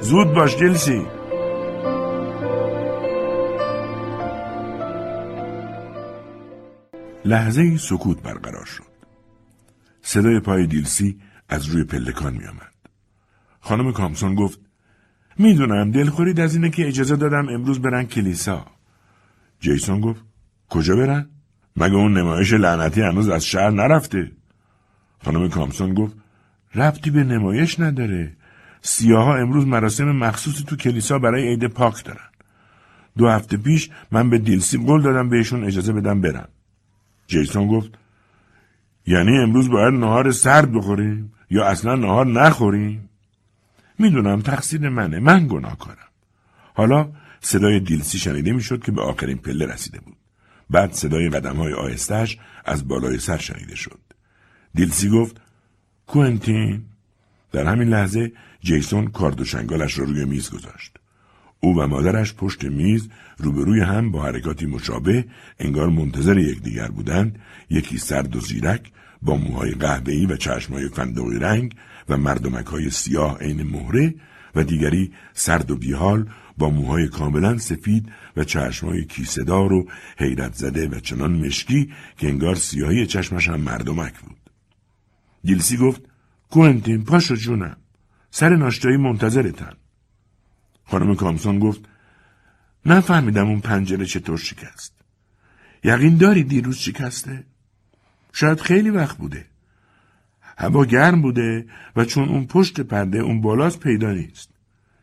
[0.00, 1.06] زود باش جلسی.
[7.24, 8.84] لحظه سکوت برقرار شد.
[10.02, 12.77] صدای پای دیلسی از روی پلکان میآمد.
[13.68, 14.60] خانم کامسون گفت
[15.38, 18.66] می‌دونم دلخورید از اینه که اجازه دادم امروز برن کلیسا.
[19.60, 20.22] جیسون گفت
[20.68, 21.28] کجا برن؟
[21.76, 24.32] مگه اون نمایش لعنتی هنوز از شهر نرفته؟
[25.24, 26.16] خانم کامسون گفت
[26.74, 28.36] ربطی به نمایش نداره.
[28.82, 32.28] سیاها امروز مراسم مخصوصی تو کلیسا برای عید پاک دارن.
[33.18, 36.48] دو هفته پیش من به دیلسی قول دادم بهشون اجازه بدم برم
[37.26, 37.98] جیسون گفت
[39.06, 43.08] یعنی امروز باید نهار سرد بخوریم یا اصلا نهار نخوریم؟
[43.98, 45.18] می‌دونم تقصیر منه.
[45.18, 46.08] من گناهکارم.
[46.74, 50.16] حالا صدای دیلسی شنیده می‌شد که به آخرین پله رسیده بود.
[50.70, 54.00] بعد صدای قدم های آهستش از بالای سر شنیده شد.
[54.74, 55.40] دیلسی گفت
[56.06, 56.82] کوئنتین؟
[57.52, 60.96] در همین لحظه جیسون کارد و شنگالش را روی میز گذاشت.
[61.60, 63.08] او و مادرش پشت میز
[63.38, 65.24] روبروی هم با حرکاتی مشابه
[65.58, 67.38] انگار منتظر یکدیگر بودند.
[67.70, 71.74] یکی سرد و زیرک با موهای قهوه‌ای و چشمهای فندقی رنگ
[72.08, 74.14] و مردمک های سیاه عین مهره
[74.54, 80.88] و دیگری سرد و بیحال با موهای کاملا سفید و چشمهای کیسهدار و حیرت زده
[80.88, 84.50] و چنان مشکی که انگار سیاهی چشمش هم مردمک بود.
[85.44, 86.02] دیلسی گفت
[86.50, 87.76] کوئنتین پاشو جونم
[88.30, 89.72] سر ناشتایی منتظرتن.
[90.84, 91.80] خانم کامسون گفت
[92.86, 94.92] نفهمیدم اون پنجره چطور شکست.
[95.84, 97.44] یقین داری دیروز شکسته؟
[98.32, 99.46] شاید خیلی وقت بوده.
[100.58, 101.66] هوا گرم بوده
[101.96, 104.50] و چون اون پشت پرده اون بالاست پیدا نیست.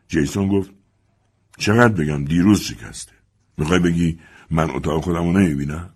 [0.08, 0.70] جیسون گفت
[1.58, 3.12] چقدر بگم دیروز شکسته.
[3.58, 4.18] می‌خوای بگی
[4.50, 5.90] من اتاق خودم رو نمی‌بینم؟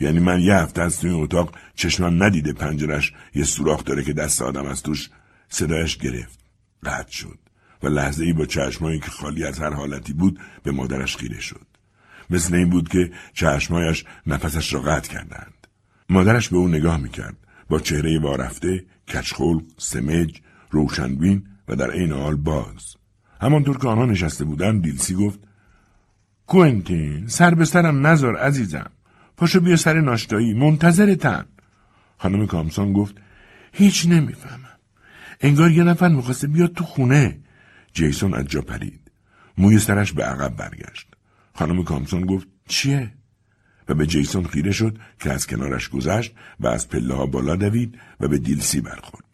[0.00, 4.42] یعنی من یه هفته از توی اتاق چشمم ندیده پنجرش یه سوراخ داره که دست
[4.42, 5.10] آدم از توش
[5.48, 6.40] صدایش گرفت.
[6.82, 7.38] قطع شد
[7.82, 11.66] و لحظه ای با چشمایی که خالی از هر حالتی بود به مادرش خیره شد.
[12.30, 15.66] مثل این بود که چشمایش نفسش را قطع کردند.
[16.08, 17.36] مادرش به او نگاه می‌کرد
[17.72, 22.96] با چهره وارفته، کچخلق، سمج، روشنبین و در عین حال باز.
[23.40, 25.40] همانطور که آنها نشسته بودند دیلسی گفت
[26.46, 28.90] کوئنتین سر به سرم نزار عزیزم.
[29.36, 31.44] پاشو بیا سر ناشتایی منتظرتن.
[32.18, 33.14] خانم کامسون گفت
[33.72, 34.78] هیچ نمی‌فهمم.
[35.40, 37.40] انگار یه نفر می‌خواسته بیاد تو خونه.
[37.92, 39.10] جیسون از جا پرید.
[39.58, 41.06] موی سرش به عقب برگشت.
[41.54, 43.12] خانم کامسون گفت چیه؟
[43.88, 47.98] و به جیسون خیره شد که از کنارش گذشت و از پله ها بالا دوید
[48.20, 49.24] و به دیلسی برخورد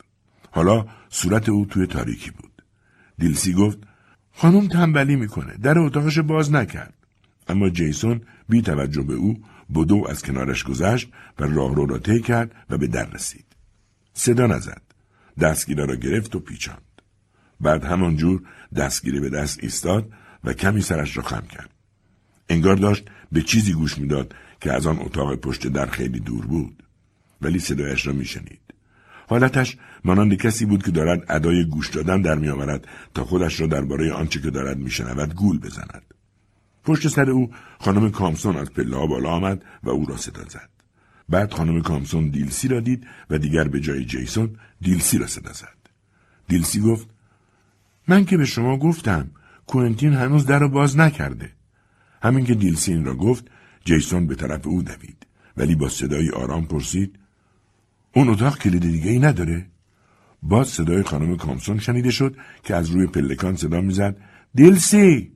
[0.51, 2.63] حالا صورت او توی تاریکی بود
[3.19, 3.79] دیلسی گفت
[4.33, 6.95] خانم تنبلی می‌کنه در اتاقش باز نکرد
[7.49, 9.43] اما جیسون بی توجه به او
[9.75, 13.45] بدو از کنارش گذشت و راهرو را طی کرد و به در رسید.
[14.15, 14.83] صدا نزد.
[15.41, 16.83] دستگیره را گرفت و پیچاند.
[17.61, 18.43] بعد همانجور
[18.77, 20.13] دستگیره به دست ایستاد
[20.45, 21.71] و کمی سرش را خم کرد.
[22.49, 26.83] انگار داشت به چیزی گوش می‌داد که از آن اتاق پشت در خیلی دور بود.
[27.43, 28.61] ولی صدایش را میشنید.
[29.29, 34.13] حالتش مانند کسی بود که دارد ادای گوش دادن در میآورد تا خودش را درباره
[34.13, 36.03] آنچه که دارد میشنود گول بزند.
[36.85, 40.71] پشت سر او خانم کامسون از پله بالا آمد و او را صدا زد.
[41.29, 45.79] بعد خانم کامسون دیلسی را دید و دیگر به جای جیسون دیلسی را صدا زد.
[46.49, 47.09] دیلسی گفت
[48.09, 49.31] من که به شما گفتم
[49.67, 51.58] کوئنتین هنوز در را باز نکرده.
[52.23, 53.45] همین که دیلسی این را گفت
[53.85, 55.27] جیسون به طرف او دوید.
[55.57, 57.19] ولی با صدای آرام پرسید
[58.15, 59.67] اون اتاق کلید دیگه ای نداره؟
[60.43, 64.17] باز صدای خانم کامسون شنیده شد که از روی پلکان صدا می‌زد.
[64.55, 65.33] دیلسی!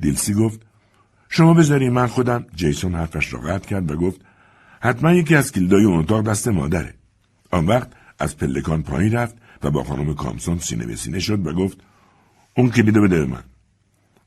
[0.00, 0.60] دیلسی گفت
[1.28, 2.46] شما بذاری من خودم.
[2.54, 4.20] جیسون حرفش را قطع کرد و گفت
[4.80, 6.94] حتما یکی از کلیدای اون اتاق دست مادره.
[7.50, 11.52] آن وقت از پلکان پایین رفت و با خانم کامسون سینه به سینه شد و
[11.52, 11.78] گفت
[12.56, 13.42] اون کلیدو بده به من.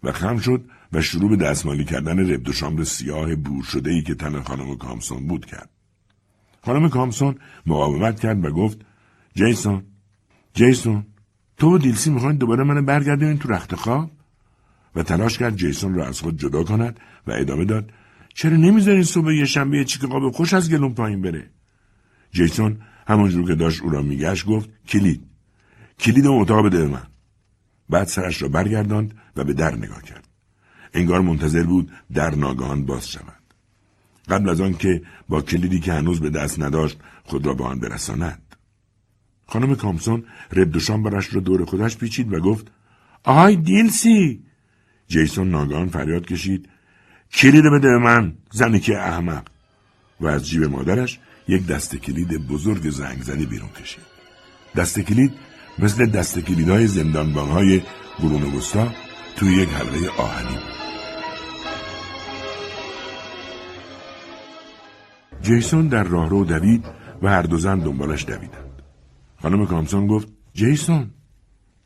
[0.04, 4.16] و خم شد و شروع به دستمالی کردن ربد و سیاه بور شده ای که
[4.16, 5.70] تن خانم کامسون بود کرد.
[6.62, 8.78] خانم کامسون مقاومت کرد و گفت
[9.36, 9.84] جیسون
[10.54, 11.06] جیسون
[11.58, 14.12] تو و دیلسی می‌خواین دوباره من برگردونین تو رخت خواب؟
[14.96, 17.92] و تلاش کرد جیسون را از خود جدا کند و ادامه داد
[18.34, 21.50] چرا نمی‌ذارین صبح یه شنبه چیک قاب خوش از گلون پایین بره؟
[22.32, 25.24] جیسون همونجور که داشت او را میگشت گفت کلید
[26.00, 27.08] کلید اون اتاق بده من.
[27.90, 30.31] بعد سرش را برگرداند و به در نگاه کرد.
[30.94, 33.42] انگار منتظر بود در ناگهان باز شود.
[34.30, 37.80] قبل از آن که با کلیدی که هنوز به دست نداشت خود را به آن
[37.80, 38.42] برساند.
[39.48, 40.72] خانم کامسون رب
[41.04, 42.72] برش را دور خودش پیچید و گفت
[43.24, 44.44] آهای دیلسی!
[45.08, 46.70] جیسون ناگهان فریاد کشید
[47.34, 49.48] کلید بده به من زنی که احمق!
[50.22, 54.04] و از جیب مادرش یک دست کلید بزرگ زنگ زنی بیرون کشید.
[54.76, 55.34] دست کلید
[55.80, 57.82] مثل دست کلیدهای زندانبانهای
[58.18, 58.94] قرون وسطا
[59.36, 60.58] توی یک حلقه آهنی
[65.42, 66.86] جیسون در راهرو دوید
[67.22, 68.82] و هر دو زن دنبالش دویدند.
[69.42, 71.12] خانم کامسون گفت جیسون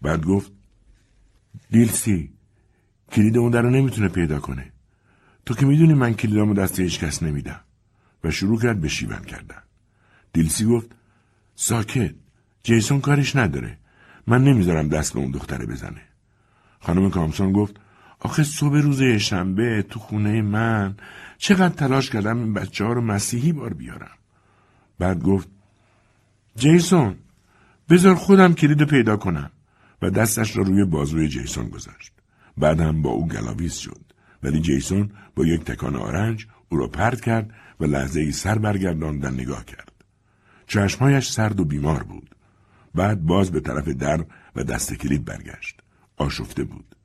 [0.02, 0.52] بعد گفت
[1.70, 2.34] دیلسی
[3.12, 4.72] کلید اون در رو نمی‌تونه پیدا کنه.
[5.46, 7.62] تو که می‌دونی من کلیدامو دست هیچ کس نمیدم
[8.24, 9.64] و شروع کرد به شیون کردن.
[10.34, 10.90] دیلسی گفت
[11.56, 12.16] ساکت
[12.64, 13.78] جیسون کارش نداره.
[14.28, 16.02] من نمی‌ذارم دست به اون دختره بزنه.
[16.86, 17.76] خانم کامسون گفت
[18.20, 20.96] آخه صبح روز شنبه تو خونه من
[21.38, 24.18] چقدر تلاش کردم این بچه ها رو مسیحی بار بیارم.
[25.00, 25.48] بعد گفت
[26.56, 27.16] جیسون
[27.90, 29.52] بذار خودم کلید پیدا کنم
[30.02, 32.12] و دستش را روی بازوی جیسون گذاشت.
[32.58, 34.02] بعد هم با او گلاویز شد.
[34.44, 39.26] ولی جیسون با یک تکان آرنج او را پرد کرد و لحظه ای سر برگرداند
[39.26, 39.92] و نگاه کرد.
[40.68, 42.36] چشمهایش سرد و بیمار بود.
[42.96, 45.85] بعد باز به طرف در و دست کلید برگشت.
[46.18, 46.96] آشفته بود.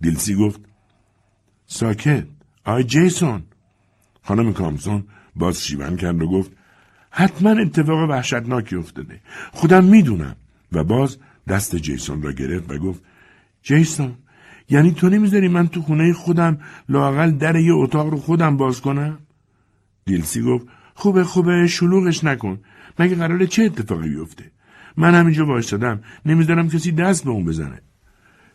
[0.00, 0.60] دیلسی گفت
[1.66, 2.26] ساکت
[2.64, 3.42] آی جیسون.
[4.22, 5.04] خانم کامسون
[5.36, 6.52] باز شیون کرد و گفت
[7.10, 9.20] حتما اتفاق وحشتناکی افتاده.
[9.52, 10.36] خودم می‌دونم.
[10.72, 13.02] و باز دست جیسون را گرفت و گفت
[13.62, 14.14] جیسون
[14.68, 16.58] یعنی تو نمی‌ذاری من تو خونه خودم
[16.88, 19.18] لاقل در یه اتاق رو خودم باز کنم؟
[20.04, 22.60] دیلسی گفت خوبه خوبه شلوغش نکن.
[22.98, 24.50] مگه قراره چه اتفاقی بیفته؟
[24.96, 26.00] من همینجا وایستادم.
[26.26, 27.80] نمی‌ذارم کسی دست به اون بزنه.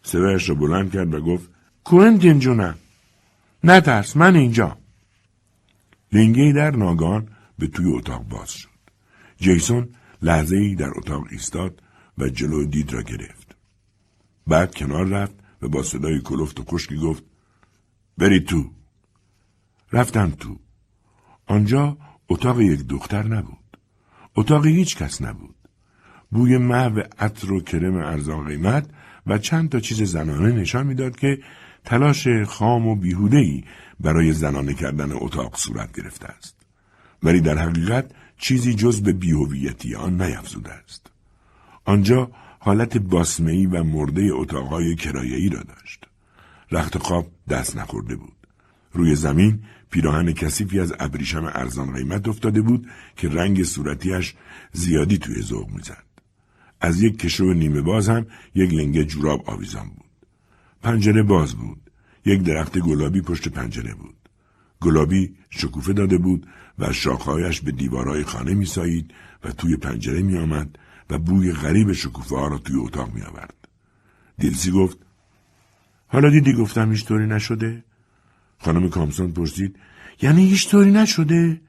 [0.04, 1.50] صدایش را بلند کرد و گفت
[1.84, 2.76] کوئنتین جونم
[3.64, 4.78] نترس من اینجا.
[6.12, 7.30] لنگه در ناگان
[7.60, 8.70] به توی اتاق باز شد.
[9.38, 9.90] جیسون
[10.22, 11.82] لحظه ای در اتاق ایستاد
[12.18, 13.56] و جلو دید را گرفت.
[14.48, 17.24] بعد کنار رفت و با صدای کلفت و کشکی گفت
[18.18, 18.72] برید تو.
[19.92, 20.60] رفتم تو.
[21.46, 21.98] آنجا
[22.30, 23.78] اتاق یک دختر نبود.
[24.36, 25.56] اتاق هیچ کس نبود.
[26.32, 28.90] بوی محو عطر و کرم ارزان قیمت
[29.28, 31.40] و چند تا چیز زنانه نشان می‌داد که
[31.86, 33.64] تلاش خام و بیهودهی
[34.00, 36.56] برای زنانه کردن اتاق صورت گرفته است.
[37.24, 41.12] ولی در حقیقت چیزی جز به بیهویتی آن نیفزوده است.
[41.86, 46.06] آنجا حالت باسمهی و مرده اتاقهای کرایه‌ای را داشت.
[46.72, 48.34] رخت خواب دست نخورده بود.
[48.94, 54.34] روی زمین پیراهن کثیفی از ابریشم ارزان قیمت افتاده بود که رنگ صورتیش
[54.72, 56.13] زیادی توی ذوق می‌زد.
[56.84, 58.26] از یک کشو نیمه باز هم
[58.56, 60.28] یک لنگه جوراب آویزان بود.
[60.82, 61.92] پنجره باز بود.
[62.26, 64.16] یک درخت گلابی پشت پنجره بود.
[64.82, 66.48] گلابی شکوفه داده بود
[66.80, 69.14] و شاخهایش به دیوارهای خانه میسایید
[69.44, 70.80] و توی پنجره می آمد
[71.10, 73.68] و بوی غریب شکوفه ها را توی اتاق می آورد.
[74.38, 74.98] دیلسی گفت
[76.08, 77.84] حالا دیدی گفتم هیچ طوری نشده؟
[78.58, 79.76] خانم کامسون پرسید
[80.22, 81.62] یعنی هیچ طوری نشده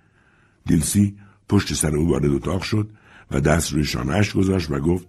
[0.67, 1.17] دیلسی
[1.49, 2.91] پشت سر او وارد اتاق شد
[3.35, 5.07] و دست روی شانهاش گذاشت و گفت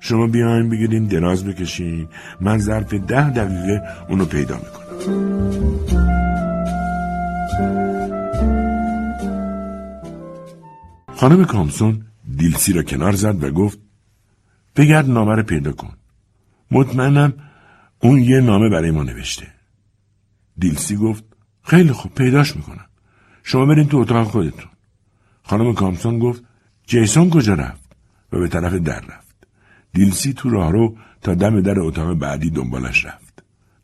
[0.00, 2.08] شما بیاین بگیرین دراز بکشین
[2.40, 4.90] من ظرف ده دقیقه اونو پیدا می‌کنم.
[11.14, 13.78] خانم کامسون دیلسی را کنار زد و گفت
[14.76, 15.96] بگرد نامه رو پیدا کن.
[16.70, 17.32] مطمئنم
[18.02, 19.46] اون یه نامه برای ما نوشته.
[20.58, 21.24] دیلسی گفت
[21.62, 22.86] خیلی خوب پیداش می‌کنم.
[23.42, 24.70] شما برین تو اتاق خودتون.
[25.42, 26.49] خانم کامسون گفت
[26.90, 27.82] جیسون کجا رفت؟
[28.32, 29.36] و به طرف در رفت.
[29.92, 33.42] دیلسی تو راهرو تا دم در اتاق بعدی دنبالش رفت.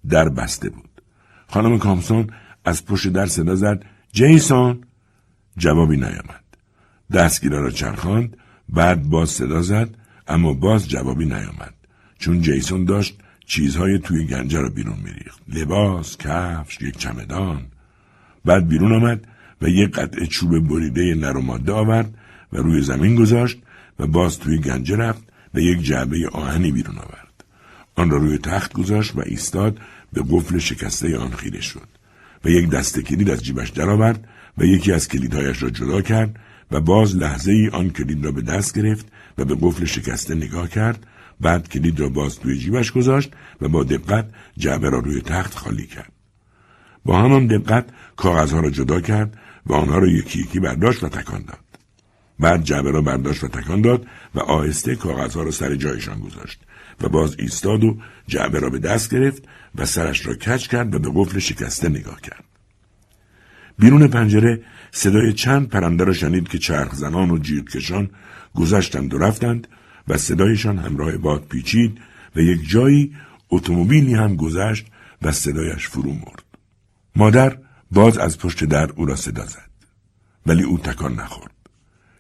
[0.09, 1.03] در بسته بود.
[1.49, 2.27] خانم کامسون
[2.65, 4.81] از پشت در صدا زد جیسون!
[5.57, 6.45] جوابی نیامد.
[7.13, 8.37] دستگیره را چرخاند
[8.69, 9.95] بعد باز صدا زد
[10.29, 11.75] اما باز جوابی نیامد.
[12.19, 15.41] چون جیسون داشت چیزهای توی گنجه را بیرون میریخت.
[15.49, 17.63] لباس کفش یک چمدان.
[18.45, 19.27] بعد بیرون آمد
[19.63, 22.15] و یک قطعه چوب بریده نر و آورد
[22.57, 23.63] و روی زمین گذاشت
[23.99, 25.23] و باز توی گنجه رفت
[25.55, 27.45] و یک جعبه آهنی بیرون آورد.
[27.95, 29.79] آن را روی تخت گذاشت و ایستاد
[30.13, 31.89] به قفل شکسته آن خیره شد
[32.45, 34.29] و یک دسته کلید از جیبش درآورد
[34.59, 36.39] و یکی از کلیدهایش را جدا کرد
[36.71, 39.07] و باز لحظه ای آن کلید را به دست گرفت
[39.39, 41.07] و به قفل شکسته نگاه کرد.
[41.41, 44.27] بعد کلید را باز توی جیبش گذاشت و با دقت
[44.57, 46.13] جعبه را روی تخت خالی کرد.
[47.05, 47.87] با همان دقت
[48.17, 51.66] کاغذها را جدا کرد و آنها را یکی یکی برداشت و تکان داد.
[52.41, 56.61] بعد جعبه را برداشت و تکان داد و آهسته کاغذها را سر جایشان گذاشت
[57.01, 59.43] و باز ایستاد و جعبه را به دست گرفت
[59.75, 62.45] و سرش را کچ کرد و به قفل شکسته نگاه کرد
[63.79, 68.11] بیرون پنجره صدای چند پرنده را شنید که چرخ زنان و جیرکشان
[68.55, 69.69] گذشتند و رفتند
[70.09, 71.99] و صدایشان همراه باد پیچید
[72.37, 73.15] و یک جایی
[73.51, 74.87] اتومبیلی هم گذشت
[75.23, 76.43] و صدایش فرو مرد.
[77.17, 77.59] مادر
[77.91, 79.71] باز از پشت در او را صدا زد.
[80.47, 81.56] ولی او تکان نخورد.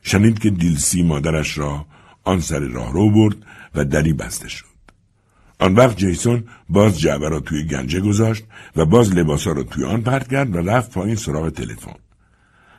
[0.06, 1.86] شنید که دیلسی مادرش را
[2.24, 3.36] آن سر راه رو برد
[3.74, 4.66] و دری بسته شد.
[5.58, 8.44] آن وقت جیسون باز جعبه را توی گنجه گذاشت
[8.76, 11.94] و باز لباسا را توی آن پرت کرد و رفت پایین سراغ تلفن.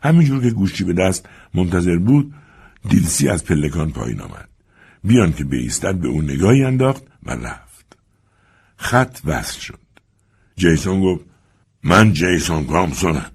[0.04, 2.34] همینجور که گوشی به دست منتظر بود
[2.90, 4.50] دیلسی از پلکان پایین آمد.
[5.04, 7.98] بیان که بیستد به اون نگاهی انداخت و رفت.
[8.78, 9.80] خط وصل شد.
[10.56, 11.26] جیسون گفت
[11.84, 13.32] من جیسون کامسونم.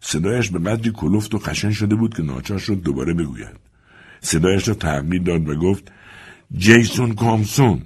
[0.00, 3.56] صدایش به قدری کلفت و خشن شده بود که ناچار شد دوباره بگوید.
[4.20, 5.92] صدایش را تغییر داد و گفت
[6.56, 7.82] جیسون کامسون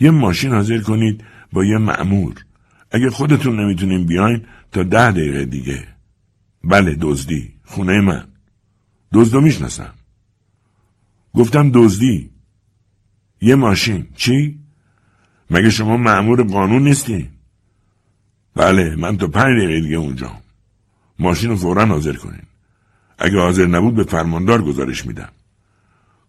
[0.00, 2.44] یه ماشین حاضر کنید با یه معمور
[2.90, 5.88] اگه خودتون نمی‌تونین بیاین تا ده دقیقه دیگه.
[6.64, 8.24] بله دزدی خونه من.
[9.12, 9.94] دزدو می‌شناسم
[11.34, 12.30] گفتم دزدی.
[13.40, 14.06] یه ماشین.
[14.16, 14.58] چی؟
[15.50, 17.30] مگه شما معمور قانون نیستی؟
[18.54, 20.32] بله من تا پنج دقیقه دیگه اونجا
[21.18, 22.42] ماشین رو فورا حاضر کنین.
[23.18, 25.32] اگه حاضر نبود به فرماندار گزارش میدم.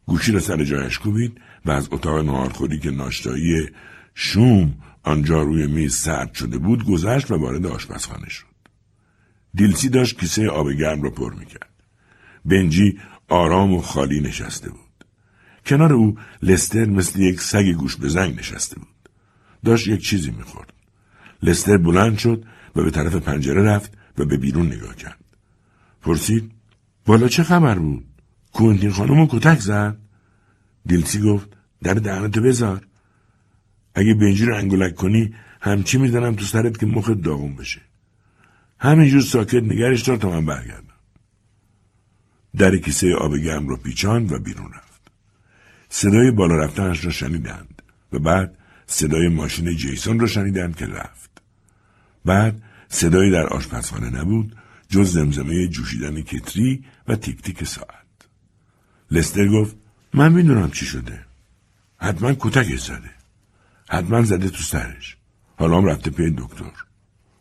[0.06, 3.70] گوشی را سر جایش کوبید و از اتاق نهارخوری که ناشتایی
[4.14, 4.74] شوم
[5.04, 8.46] آنجا روی میز سرد شده بود گذشت و وارد آشپزخانه شد.
[9.54, 11.70] دیلسی داشت کیسه آب گرم را پر می‌کرد.
[12.46, 14.80] بنجی آرام و خالی نشسته بود.
[15.66, 19.10] کنار او لستر مثل یک سگ گوش به زنگ نشسته بود.
[19.66, 20.74] داشت یک چیزی می‌خورد.
[21.44, 22.44] لستر بلند شد
[22.76, 25.24] و به طرف پنجره رفت و به بیرون نگاه کرد.
[26.02, 26.52] پرسید
[27.06, 28.06] بالا چه خبر بود؟
[28.54, 29.98] کوینتین خانم کتک زد؟
[30.86, 31.50] دیلسی گفت
[31.84, 32.88] در دهنتو بذار.
[33.96, 37.82] اگه بنجی رو انگولک کنی همچی می‌زنم تو سرت که مخت داغون بشه.
[38.80, 40.84] همینجور ساکت نگرش دار تا من برگردم.
[42.58, 45.02] در کیسه آب گرم رو پیچاند و بیرون رفت.
[45.90, 47.82] صدای بالا رفتنش را شنیدند
[48.14, 48.58] و بعد
[48.88, 51.42] صدای ماشین جیسون را شنیدند که رفت.
[52.26, 54.56] بعد صدایی در آشپزخانه نبود
[54.90, 58.06] جز زمزمه جوشیدن کتری و تیک تیک ساعت.
[59.12, 59.76] لستر گفت
[60.14, 61.26] من می‌دونم چی شده.
[61.98, 63.12] حتما کتک زده.
[63.90, 65.18] حتما زده تو سرش.
[65.58, 66.72] حالا هم رفته پی دکتر.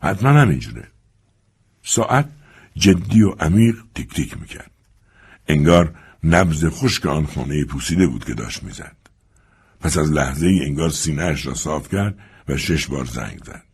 [0.03, 0.89] حتما همینجوره.
[1.83, 2.29] ساعت
[2.77, 4.71] جدی و عمیق تیک تیک می‌کرد.
[5.49, 5.95] انگار
[6.25, 8.97] نبز خشک آن خانه پوسیده بود که داشت می‌زد.
[9.81, 12.19] پس از لحظه ای انگار سینهش را صاف کرد
[12.49, 13.68] و شش بار زنگ زد.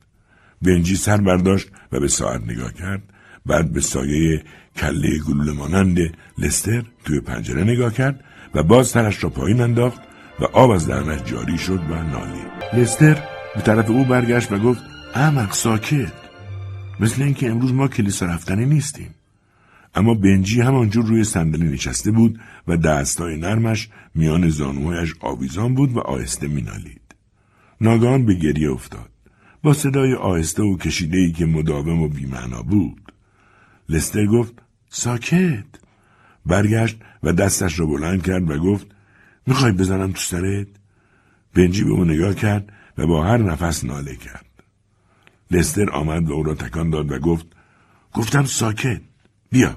[0.64, 3.02] بنجی سر برداشت و به ساعت نگاه کرد
[3.46, 4.42] بعد به سایه
[4.76, 5.98] کله گلوله مانند
[6.38, 10.00] لستر توی پنجره نگاه کرد و باز سرش را پایین انداخت
[10.40, 13.22] و آب از دهنش جاری شد و نالید لستر
[13.54, 14.82] به طرف او برگشت و گفت
[15.14, 16.12] احمق ساکت
[17.00, 19.14] مثل اینکه امروز ما کلیسا رفتنی نیستیم
[19.94, 26.00] اما بنجی همانجور روی صندلی نشسته بود و دستای نرمش میان زانوهایش آویزان بود و
[26.00, 27.00] آهسته مینالید.
[27.80, 29.10] ناگان به گریه افتاد.
[29.64, 33.12] با صدای آهسته و کشیده ای که مداوم و بیمعنا بود.
[33.88, 34.52] لستر گفت
[34.88, 35.64] ساکت.
[36.46, 38.86] برگشت و دستش را بلند کرد و گفت
[39.46, 40.66] می‌خوای بزنم تو سرت؟
[41.54, 44.46] بنجی به او نگاه کرد و با هر نفس ناله کرد.
[45.50, 47.46] لستر آمد و او را تکان داد و گفت
[48.12, 49.00] گفتم ساکت
[49.50, 49.76] بیا.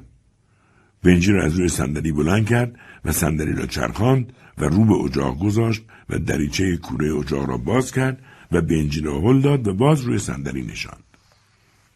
[1.04, 5.40] بنجی را از روی صندلی بلند کرد و صندلی را چرخاند و رو به اجاق
[5.40, 10.02] گذاشت و دریچه کوره اجاق را باز کرد و بنجی را هل داد و باز
[10.02, 11.04] روی صندلی نشاند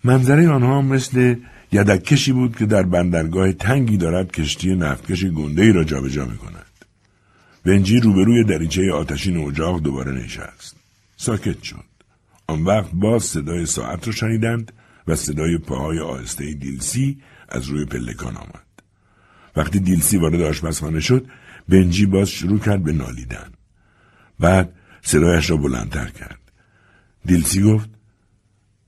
[0.04, 1.36] منظره آنها مثل
[1.72, 6.66] یدککشی بود که در بندرگاه تنگی دارد کشتی نفتکش گنده ای را جابجا می کند.
[7.66, 10.76] بنجی روبروی دریچه آتشین اجاق دوباره نشست.
[11.18, 11.92] ساکت شد.
[12.48, 14.72] آن وقت باز صدای ساعت را شنیدند
[15.08, 18.66] و صدای پاهای آهسته دیلسی از روی پلکان آمد.
[19.56, 21.26] وقتی دیلسی وارد آشپزخانه شد
[21.70, 23.52] بنجی باز شروع کرد به نالیدن.
[24.40, 26.41] بعد صدایش را بلندتر کرد.
[27.26, 27.90] دیلسی گفت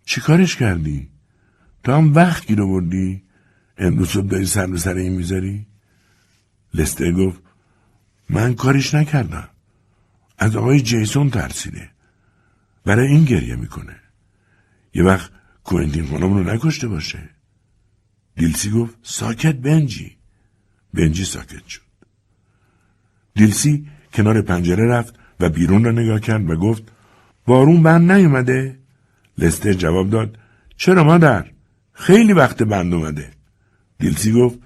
[0.05, 1.09] چی کارش کردی؟
[1.83, 3.23] تا هم وقت گیر بردی؟
[3.77, 5.67] امروز صبح داری سر به سر این می‌ذاری؟
[6.73, 7.41] لستر گفت
[8.29, 9.49] من کارش نکردم.
[10.37, 11.89] از آقای جیسون ترسیده.
[12.85, 13.95] برای این گریه می‌کنه.
[14.93, 15.31] یه وقت
[15.63, 17.29] کوینتین خانم رو نکشته باشه.
[18.35, 20.17] دیلسی گفت ساکت بنجی.
[20.93, 21.81] بنجی ساکت شد.
[23.35, 26.91] دیلسی کنار پنجره رفت و بیرون را نگاه کرد و گفت
[27.45, 28.79] بارون بند نیومده؟
[29.37, 30.37] لستر جواب داد
[30.77, 31.45] چرا مادر؟
[31.93, 33.31] خیلی وقت بند اومده.
[33.99, 34.59] دیلسی گفت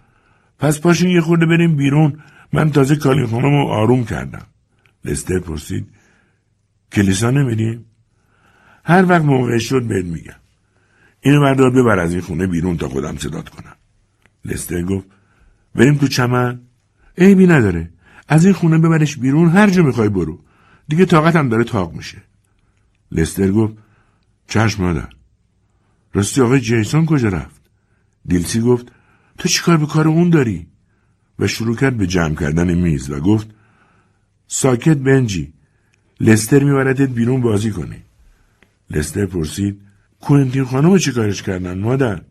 [0.59, 2.19] پس پاشین یه خورده بریم بیرون
[2.53, 4.45] من تازه کالین خانم رو آروم کردم.
[5.05, 5.87] لستر پرسید
[6.91, 7.85] کلیسا نمیریم؟
[8.83, 10.39] هر وقت موقع شد بهت میگم.
[11.21, 13.75] اینو بردار ببر از این خونه بیرون تا خودم صدات کنم.
[14.45, 15.07] لستر گفت
[15.75, 16.61] بریم تو چمن؟
[17.17, 17.89] عیبی نداره.
[18.27, 20.39] از این خونه ببرش بیرون هر جا می‌خوای برو.
[20.87, 22.17] دیگه طاقتم داره تاق میشه.
[23.11, 23.73] لستر گفت
[24.47, 25.09] چشم مادر.
[26.13, 27.61] راستی آقای جیسون کجا رفت؟
[28.25, 28.91] دیلسی گفت
[29.37, 30.67] تو چیکار به کار اون داری؟
[31.39, 33.47] و شروع کرد به جمع کردن میز و گفت
[34.47, 35.53] ساکت بنجی
[36.19, 38.03] لستر میبردت بیرون بازی کنی.
[38.89, 39.81] لستر پرسید
[40.19, 42.21] کوینتین خانم چی کارش کردن مادر؟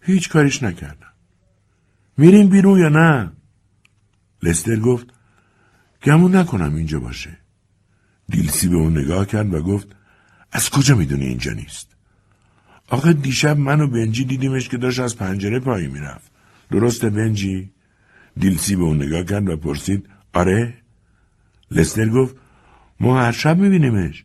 [0.00, 1.06] هیچ کارش نکردن.
[2.16, 3.32] میریم بیرون یا نه؟
[4.42, 5.06] لستر گفت
[6.04, 7.38] گمون نکنم اینجا باشه.
[8.28, 9.96] دیلسی به اون نگاه کرد و گفت
[10.52, 11.88] از کجا می‌دونی اینجا نیست؟
[12.88, 16.30] آخه دیشب من و بنجی دیدیمش که داشت از پنجره پایی می‌رفت.
[16.70, 17.70] درسته بنجی؟
[18.36, 20.74] دیلسی به اون نگاه کرد و پرسید آره؟
[21.70, 22.36] لستر گفت
[23.00, 24.24] ما هر شب میبینیمش.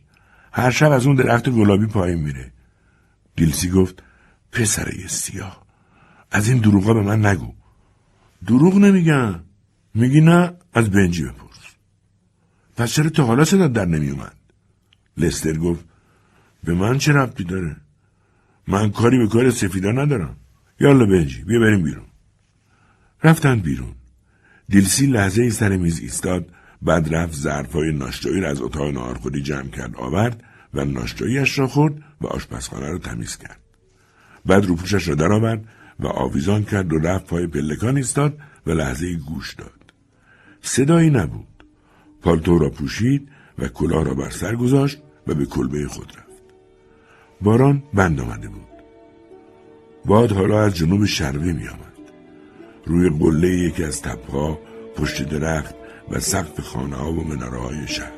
[0.52, 2.52] هر شب از اون درخت گلابی پایین میره.
[3.36, 4.02] دیلسی گفت
[4.52, 5.66] پسره سیاه
[6.30, 7.52] از این دروغا به من نگو.
[8.46, 9.40] دروغ نمیگم.
[9.94, 11.58] میگی نه از بنجی بپرس.
[12.76, 14.36] پس چرا تا حالا صدا در نمیومد؟
[15.16, 15.84] لستر گفت
[16.66, 17.76] به من چه ربطی داره؟
[18.68, 20.36] من کاری به کار سفیدا ندارم.
[20.80, 22.06] یالا بنجی بیا بریم بیرون.
[23.24, 23.94] رفتن بیرون.
[24.68, 26.50] دیلسی لحظه ای سر میز ایستاد
[26.82, 30.44] بعد رفت ظرفهای ناشتایی را از اتاق ناهارخوری جمع کرد آورد
[30.74, 33.60] و ناشتاییش را خورد و آشپزخانه را تمیز کرد.
[34.46, 35.64] بعد روپوشش را درآورد
[36.00, 39.92] و آویزان کرد و رفت پای پلکان ایستاد و لحظه گوش داد.
[40.62, 41.64] صدایی نبود.
[42.22, 46.25] پالتو را پوشید و کلاه را بر سر گذاشت و به کلبه خود رفت.
[47.40, 48.66] باران بند آمده بود.
[50.04, 52.12] باد حالا از جنوب شرقی می آمد.
[52.86, 54.58] روی قله یکی از تپها
[54.96, 55.74] پشت درخت
[56.10, 58.12] و سقف خانه ها و مناره های شهر.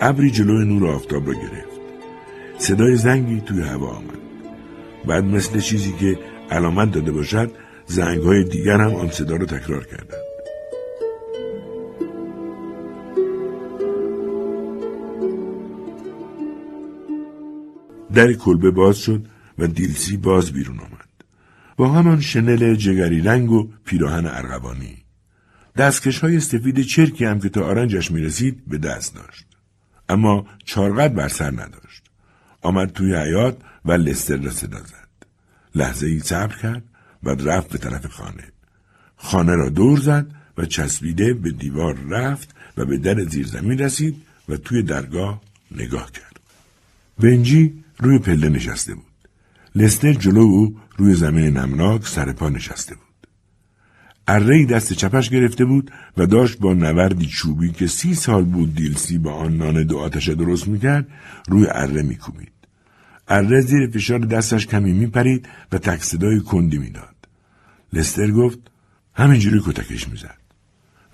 [0.00, 1.80] ابری جلوی نور آفتاب را گرفت.
[2.58, 4.18] صدای زنگی توی هوا آمد.
[5.06, 6.18] بعد مثل چیزی که
[6.50, 7.50] علامت داده باشد
[7.86, 10.23] زنگ های دیگر هم آن صدا را تکرار کردند.
[18.14, 19.26] در کلبه باز شد
[19.58, 21.08] و دیلسی باز بیرون آمد.
[21.76, 24.96] با همان شنل جگری رنگ و پیراهن ارغوانی.
[25.76, 29.46] دستکش های سفید چرکی هم که تا آرنجش می رسید به دست داشت.
[30.08, 32.02] اما چارقد بر سر نداشت.
[32.62, 35.26] آمد توی حیات و لستر را صدا زد.
[35.74, 36.82] لحظه ای صبر کرد
[37.22, 38.44] و رفت به طرف خانه.
[39.16, 40.26] خانه را دور زد
[40.58, 46.40] و چسبیده به دیوار رفت و به در زیرزمین رسید و توی درگاه نگاه کرد.
[47.18, 49.04] بنجی روی پله نشسته بود.
[49.74, 53.04] لستر جلو او روی زمین نمناک سر پا نشسته بود.
[54.28, 59.18] اره دست چپش گرفته بود و داشت با نوردی چوبی که سی سال بود دیلسی
[59.18, 61.08] با آن نان دو آتشه درست می‌کرد
[61.48, 62.52] روی اره میکوبید.
[63.28, 67.14] اره زیر فشار دستش کمی میپرید و تک صدای کندی می‌داد.
[67.92, 68.58] لستر گفت
[69.14, 70.38] همینجوری کتکش می‌زد.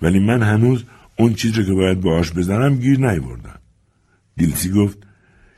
[0.01, 0.83] ولی من هنوز
[1.19, 3.59] اون چیز رو که باید باهاش بزنم گیر نیوردم.
[4.37, 4.97] دیلسی گفت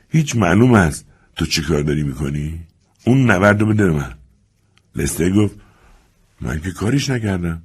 [0.08, 1.06] هیچ معلوم است
[1.36, 2.60] تو چه کار داری می‌کنی؟
[3.04, 4.14] اون نورد رو بده من.
[4.96, 5.54] لستر گفت
[6.40, 7.62] من که کاریش نکردم.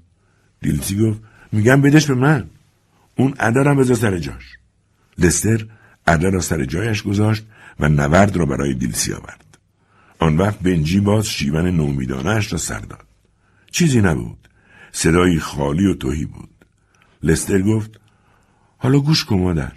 [0.61, 1.19] دیلسی گفت
[1.51, 2.49] میگم بدش به من.
[3.15, 4.57] اون ادارم بذار سر جاش.
[5.17, 5.65] لستر
[6.07, 7.45] ادا را سر جایش گذاشت
[7.79, 9.57] و نورد را برای دیلسی آورد.
[10.19, 13.05] آن وقت بنجی باز شیون نومیدانش را سر داد.
[13.71, 14.47] چیزی نبود.
[14.91, 16.49] صدایی خالی و توهی بود.
[17.23, 17.99] لستر گفت
[18.77, 19.71] حالا گوش کن مادر.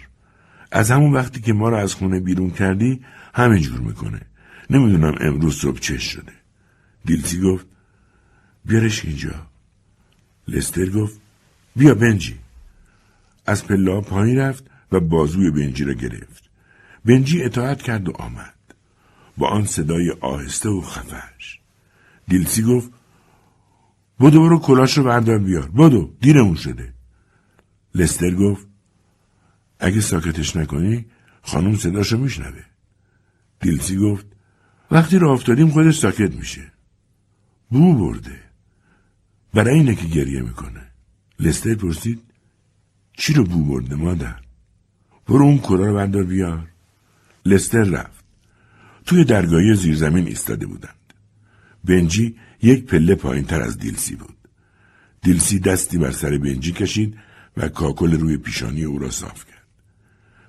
[0.71, 3.01] از همون وقتی که ما را از خونه بیرون کردی
[3.33, 4.21] همه جور می‌کنه.
[4.69, 6.33] نمی‌دونم امروز صبح چش شده.
[7.05, 7.65] دیلسی گفت
[8.65, 9.47] بیارش اینجا.
[10.47, 11.21] لستر گفت
[11.75, 12.39] بیا بنجی.
[13.45, 16.49] از پلا پایین رفت و بازوی بنجی را گرفت.
[17.05, 18.53] بنجی اطاعت کرد و آمد.
[19.37, 21.59] با آن صدای آهسته و خفش.
[22.27, 22.91] دیلسی گفت
[24.19, 25.69] بدو برو کلاش رو بردار بیار.
[25.69, 26.93] بدو دیرمون شده.
[27.95, 28.67] لستر گفت
[29.79, 31.05] اگه ساکتش نکنی
[31.41, 32.72] خانم صداشو میشنوه.
[33.63, 34.25] دیلسی گفت
[34.91, 36.71] وقتی را افتادیم خودش ساکت میشه.
[37.69, 38.39] بو برده.
[39.53, 40.81] برای اینه که گریه می‌کنه.
[41.39, 42.21] لستر پرسید
[43.17, 44.35] چی رو بو برده مادر؟
[45.27, 46.67] برو اون کلا رو بردار بیار.
[47.45, 48.23] لستر رفت.
[49.05, 51.13] توی درگاهی زیرزمین ایستاده بودند.
[51.83, 54.37] بنجی یک پله پایین تر از دیلسی بود.
[55.21, 57.17] دیلسی دستی بر سر بنجی کشید
[57.57, 59.67] و کاکل روی پیشانی او را صاف کرد.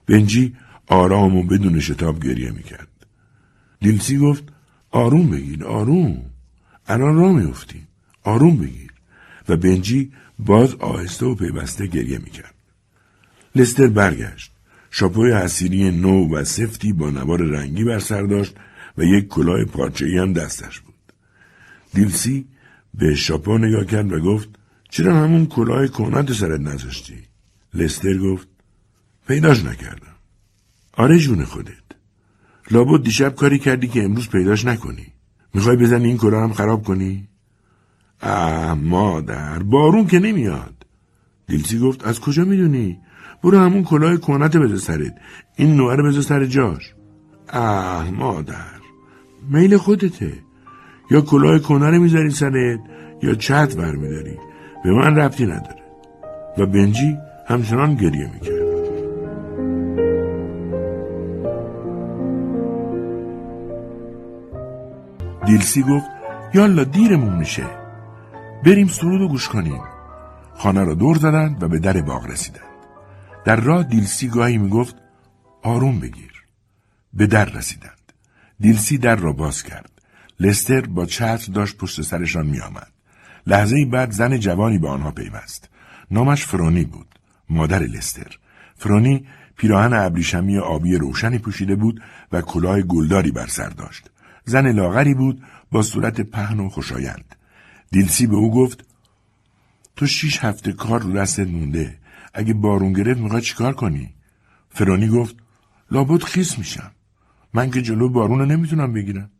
[0.07, 0.57] بنجی
[0.87, 2.89] آرام و بدون شتاب گریه می‌کرد.
[3.85, 4.45] دیلسی گفت
[4.91, 6.31] آروم بگیر آروم.
[6.87, 7.89] الان را میفتیم
[8.23, 8.93] آروم بگیر.
[9.49, 12.55] و بنجی باز آهسته و پیوسته گریه می‌کرد.
[13.55, 14.53] لستر برگشت.
[14.91, 18.57] شاپوی حسیری نو و سفتی با نوار رنگی بر سر داشت
[18.99, 20.95] و یک کلاه پارچه‌ای هم دستش بود.
[21.95, 22.47] دیلسی
[22.95, 24.49] به شاپو نگاه کرد و گفت
[24.91, 27.19] چرا همون کلاه کنات سرت نذاشتی؟
[27.75, 28.49] لستر گفت
[29.29, 30.17] پیداش نکردم.
[30.93, 31.84] آره جون خودت.
[32.71, 35.07] لابد دیشب کاری کردی که امروز پیداش نکنی.
[35.55, 37.29] می‌خوای بزنی این کلاه هم خراب کنی؟
[38.23, 40.87] اه مادر بارون که نمیاد.
[41.47, 42.99] دیلسی گفت از کجا می‌دونی؟
[43.43, 45.15] برو همون کلاه کنت بذار سرت.
[45.57, 46.95] این نوه رو بذار سر جاش.
[47.49, 48.75] اه مادر
[49.51, 50.33] میل خودته.
[51.11, 52.81] یا کلاه کنه رو می‌ذاری سرت
[53.23, 54.37] یا چت برمیداری.
[54.85, 55.83] به من ربطی نداره.
[56.59, 58.54] و بنجی همچنان گریه می‌کرد.
[65.55, 66.07] دیلسی گفت
[66.55, 67.67] یالا دیرمون میشه.
[68.65, 69.83] بریم سرود و گوش کنیم.
[70.55, 72.65] خانه را دور زدند و به در باغ رسیدند.
[73.45, 74.97] در راه دیلسی گاهی می‌گفت
[75.63, 76.33] آروم بگیر.
[77.13, 78.13] به در رسیدند.
[78.61, 79.91] دیلسی در را باز کرد.
[80.41, 82.93] لستر با چتر داشت پشت سرشان میآمد.
[83.47, 85.69] لحظه بعد زن جوانی به آنها پیوست.
[86.11, 87.09] نامش فرونی بود
[87.51, 88.39] مادر لستر.
[88.77, 89.27] فرونی
[89.57, 92.03] پیراهن ابریشمی آبی روشنی پوشیده بود
[92.33, 94.11] و کلاه گلداری بر سر داشت.
[94.45, 97.37] زن لاغری بود با صورت پهن و خوشایند.
[97.91, 98.85] دیلسی به او گفت
[99.97, 101.99] تو شیش هفته کار رو دستت مونده.
[102.35, 104.15] اگه بارون گرفت می‌خوای چیکار کنی؟
[104.71, 105.37] فرانی گفت
[105.91, 106.91] لابد خیس میشم.
[107.55, 109.31] من که جلو بارون رو نمی‌تونم بگیرم.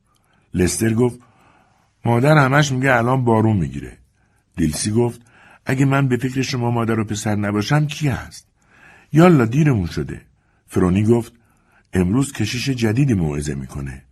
[0.55, 1.19] لستر گفت
[2.05, 3.99] مادر همش میگه الان بارون می‌گیره.
[4.57, 5.21] دیلسی گفت
[5.67, 8.47] اگه من به فکر شما مادر و پسر نباشم کی هست؟
[9.13, 10.21] یالا دیرمون شده.
[10.67, 11.33] فرونی گفت
[11.93, 14.03] امروز کشیش جدیدی موعظه می‌کنه.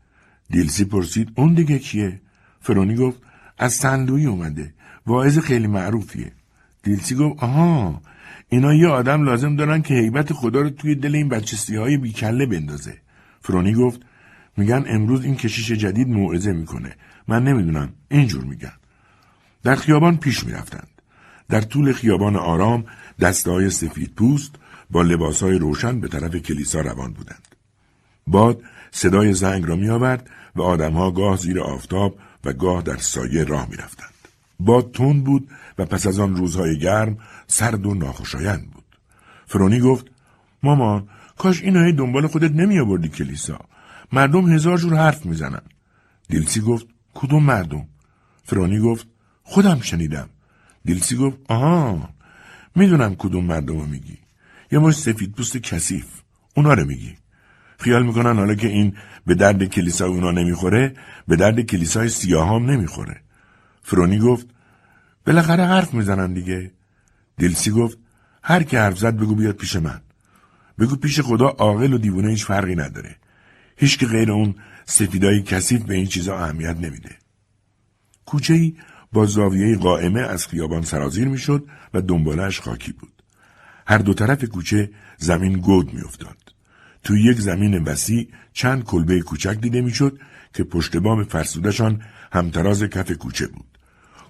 [0.53, 2.21] دیلسی پرسید اون دیگه کیه؟
[2.61, 3.19] فرونی گفت
[3.59, 4.75] از سندوی اومده.
[5.07, 6.33] واعظ خیلی معروفیه.
[6.83, 8.03] دیلسی گفت آها
[8.49, 12.47] اینا یه آدم لازم دارن که حیبت خدا رو توی دل این بچستی های بیکله
[12.47, 12.97] بندازه.
[13.41, 14.01] فرونی گفت
[14.57, 16.97] میگن امروز این کشیش جدید موعظه می‌کنه.
[17.29, 18.73] من نمی‌دونم اینجور میگن.
[19.63, 20.89] در خیابان پیش می‌رفتند.
[21.49, 22.85] در طول خیابان آرام
[23.21, 24.55] دسته های سفید پوست
[24.91, 27.49] با لباس های روشن به طرف کلیسا روان بودند.
[28.27, 33.69] باد صدای زنگ را میآورد و آدمها گاه زیر آفتاب و گاه در سایه راه
[33.71, 34.13] می‌رفتند.
[34.61, 35.49] باد تند بود
[35.79, 38.85] و پس از آن روزهای گرم سرد و ناخوشایند بود.
[39.47, 40.07] فرونی گفت
[40.63, 41.09] مامان
[41.39, 43.59] کاش این دنبال خودت نمی آوردی کلیسا.
[44.13, 45.63] مردم هزار جور حرف می‌زنن.
[46.29, 47.87] دیلسی گفت کدوم مردم؟
[48.45, 49.07] فرونی گفت
[49.43, 50.29] خودم شنیدم.
[50.85, 52.09] دیلسی گفت آها
[52.75, 54.19] می‌دونم کدوم مردم رو میگی.
[54.73, 56.07] یه مش سفید پوست کثیف.
[56.57, 57.17] اونا رو میگی.
[57.83, 60.95] خیال می‌کنن حالا که این به درد کلیسای اونا نمی‌خوره
[61.29, 63.21] به درد کلیسای سیاهام نمی‌خوره.
[63.83, 64.47] فرونی گفت
[65.27, 66.71] بالاخره حرف می‌زنن دیگه.
[67.39, 67.99] دیلسی گفت
[68.43, 70.01] هر کی حرف زد بگو بیاد پیش من.
[70.79, 73.17] بگو پیش خدا عاقل و دیوونه هیچ فرقی نداره.
[73.77, 74.55] هیچ که غیر اون
[74.85, 77.17] سفیدای کثیف به این چیزا اهمیت نمیده.
[78.27, 78.77] کوچه ای
[79.13, 83.23] با زاویه قائمه از خیابان سرازیر می‌شد و دنبالش خاکی بود.
[83.87, 86.42] هر دو طرف کوچه زمین گود میافتاد.
[87.05, 90.19] توی یک زمین وسیع چند کلبه کوچک دیده می‌شد
[90.55, 93.67] که پشت بام فرسودشان همتراز کف کوچه بود.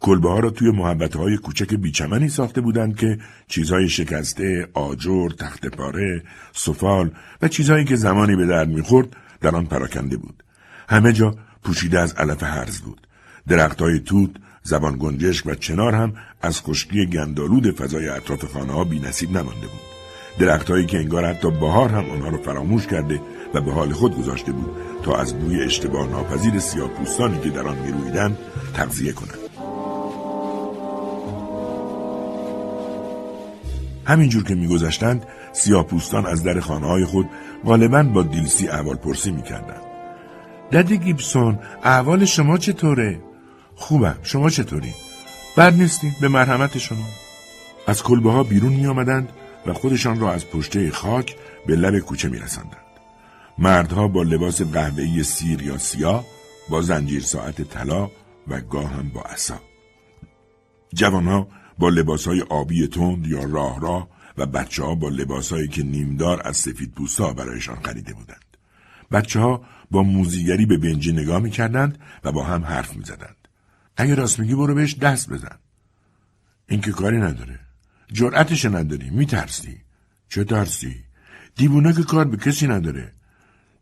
[0.01, 3.19] کلبه ها را توی محبت های کوچک بیچمنی ساخته بودند که
[3.49, 7.11] چیزهای شکسته، آجر، تخت پاره، سفال
[7.43, 10.43] و چیزهایی که زمانی به درد می‌خورد در آن پراکنده بود.
[10.89, 13.07] همه جا پوشیده از علف هرز بود.
[13.81, 14.31] های توت،
[14.63, 16.13] زبان گنجشک و چنار هم
[16.43, 18.99] از خشکی گندالود فضای اطراف خانه ها بی
[19.31, 19.92] نمانده بود.
[20.39, 23.21] درختهایی که انگار حتی بهار هم آنها را فراموش کرده
[23.55, 24.71] و به حال خود گذاشته بود
[25.03, 28.39] تا از بوی اشتباه ناپذیر سیاه پوستانی که در آن میرویدند
[28.75, 29.39] تغذیه کنند.
[34.07, 37.29] همینجور که میگذشتند سیاه پوستان از در خانه های خود
[37.65, 39.83] غالبا با دیلسی احوال پرسی می‌کردند.
[40.73, 43.21] ددی گیبسون احوال شما چطوره؟
[43.77, 44.95] خوبم شما چطوری؟
[45.57, 47.05] بد نیستیم به مرحمت شما
[47.87, 48.87] از کلبه ها بیرون می
[49.67, 51.37] و خودشان را از پشته خاک
[51.67, 52.77] به لب کوچه می رسندند.
[53.59, 56.25] مردها با لباس قهوه‌ای سیر یا سیاه
[56.69, 58.11] با زنجیر ساعت طلا
[58.49, 59.61] و گاه هم با عصا.
[60.95, 61.49] جوانها
[61.79, 64.09] با لباسهای آبی تند یا راه راه
[64.39, 68.57] و بچه ها با لباسهایی که نیمدار از سفید پوستا برایشان خریده بودند.
[69.13, 73.49] بچه ها با موزیگری به بنجی نگاه می کردند و با هم حرف می زدند.
[73.97, 75.59] اگه راست میگی برو بهش دست بزن.
[76.69, 77.61] این که کاری نداره.
[78.13, 79.11] جرأتش نداری.
[79.11, 79.77] میترسی.
[80.29, 81.05] چه ترسی؟
[81.57, 83.13] دیوونه که کار به کسی نداره.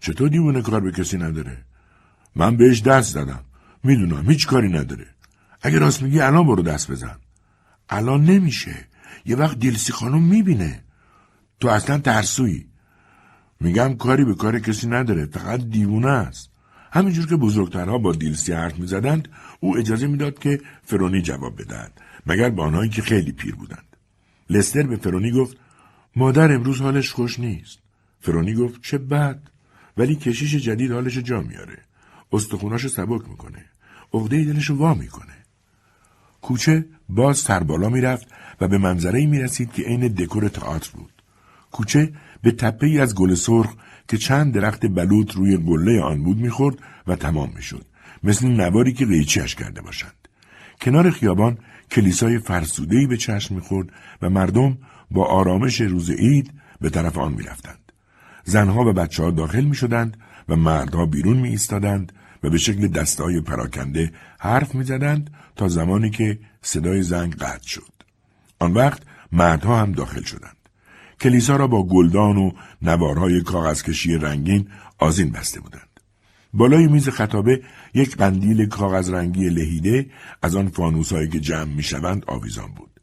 [0.00, 1.64] چطور دیوونه کار به کسی نداره؟
[2.36, 3.44] من بهش دست دادم.
[3.84, 5.06] می‌دونم هیچ کاری نداره.
[5.62, 7.16] اگه راست میگی الان برو دست بزن.
[7.88, 8.74] الان نمیشه.
[9.24, 10.84] یه وقت دیلسی خانم می‌بینه.
[11.60, 12.66] تو اصلا ترسویی.
[13.60, 15.26] میگم کاری به کار کسی نداره.
[15.26, 16.50] فقط دیوونه است.
[16.92, 19.28] همینجور که بزرگترها با دیلسی حرف می‌زدند
[19.60, 23.89] او اجازه می‌داد که فرونی جواب بدهد مگر به آنهایی که خیلی پیر بودند
[24.50, 25.56] لستر به فرونی گفت
[26.16, 27.78] مادر امروز حالش خوش نیست
[28.20, 29.40] فرونی گفت چه بد
[29.96, 31.78] ولی کشیش جدید حالش جا میاره
[32.32, 33.64] استخوناشو سبک می‌کنه
[34.14, 35.34] عقده دلشو وا می‌کنه
[36.42, 38.26] کوچه باز سربالا می‌رفت
[38.60, 41.12] و به منظره می رسید که عین دکور تئاتر بود.
[41.72, 43.74] کوچه به تپه ای از گل سرخ
[44.08, 47.86] که چند درخت بلوط روی گله آن بود می‌خورد و تمام می‌شد.
[48.22, 50.28] مثل نواری که قیچیش کرده باشند.
[50.80, 51.58] کنار خیابان
[51.90, 53.88] کلیسای فرسودهی به چشم می‌خورد
[54.22, 54.78] و مردم
[55.10, 57.92] با آرامش روز عید به طرف آن می‌رفتند.
[58.44, 60.16] زنها و بچه ها داخل می شدند
[60.48, 62.12] و مردها بیرون می ایستادند
[62.42, 67.92] و به شکل دستای پراکنده حرف می زدند تا زمانی که صدای زنگ قطع شد.
[68.58, 70.56] آن وقت مردها هم داخل شدند.
[71.20, 74.68] کلیسا را با گلدان و نوارهای کاغذکشی رنگین
[74.98, 76.00] آزین بسته بودند.
[76.54, 77.62] بالای میز خطابه
[77.94, 80.06] یک قندیل کاغذ رنگی لهیده
[80.42, 83.00] از آن فانوسهایی که جمع می‌شوند آویزان بود.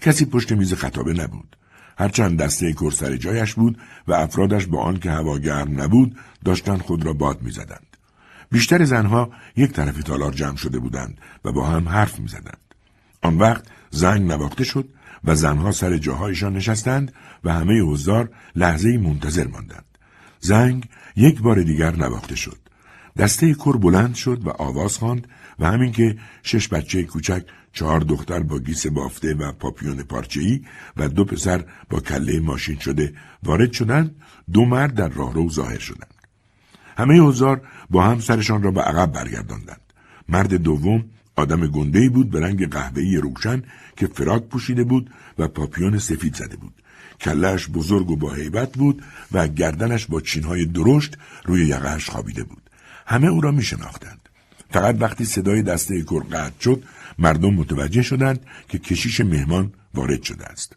[0.00, 1.56] کسی پشت میز خطابه نبود.
[1.98, 3.78] هرچند دسته کرسر جایش بود
[4.08, 7.86] و افرادش با آن که هوا گرم نبود داشتند خود را باد می‌زدند.
[8.50, 12.74] بیشتر زنها یک طرف تالار جمع شده بودند و با هم حرف می‌زدند.
[13.22, 14.88] آن وقت زنگ نواخته شد
[15.24, 17.12] و زنها سر جاهایشان نشستند
[17.44, 19.84] و همه حضار لحظه منتظر ماندند.
[20.40, 22.58] زنگ یک بار دیگر نواخته شد.
[23.18, 27.42] دسته کر بلند شد و آواز خواند و همین که شش بچه کوچک
[27.72, 30.60] چهار دختر با گیس بافته و پاپیون پارچه‌ای
[30.96, 34.16] و دو پسر با کله ماشین شده وارد شدند
[34.52, 36.14] دو مرد در راهرو ظاهر شدند.
[36.96, 39.80] همه حضار با هم سرشان را به عقب برگرداندند.
[40.28, 41.04] مرد دوم
[41.36, 43.62] آدم گندهی بود به رنگ قهوه‌ای روشن
[43.96, 46.74] که فراک پوشیده بود و پاپیون سفید زده بود.
[47.20, 49.02] کلش بزرگ و با هیبت بود
[49.32, 52.69] و گردنش با چینهای درشت روی یقهش خوابیده بود.
[53.10, 54.28] همه او را می شناختند.
[54.70, 56.82] فقط وقتی صدای دسته کر قطع شد
[57.18, 60.76] مردم متوجه شدند که کشیش مهمان وارد شده است.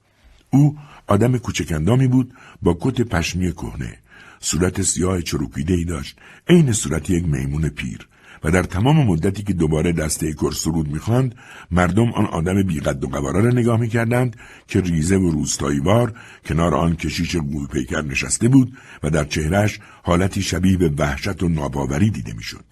[0.50, 0.78] او
[1.08, 3.98] آدم کوچکندامی بود با کت پشمی کهنه
[4.40, 6.18] صورت سیاه چروکیده ای داشت
[6.48, 8.08] عین صورت یک میمون پیر
[8.44, 11.36] و در تمام مدتی که دوباره دسته کر سرود می‌خواند
[11.72, 14.36] مردم آن آدم بیقد و قواره را نگاه می‌کردند
[14.68, 16.14] که ریزه و روستاییوار
[16.46, 17.38] کنار آن کشیش
[17.72, 22.66] پیکر نشسته بود و در چهرش حالتی شبیه به وحشت و ناباوری دیده می‌شد.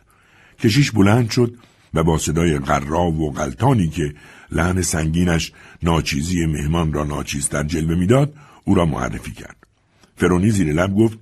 [0.60, 1.56] کشیش بلند شد
[1.94, 4.14] و با صدای قرا و غلطانی که
[4.52, 5.52] لحن سنگینش
[5.84, 9.58] ناچیزی مهمان را ناچیزتر جلوه می‌داد او را معرفی کرد.
[10.18, 11.18] فرونی زیر لب گفت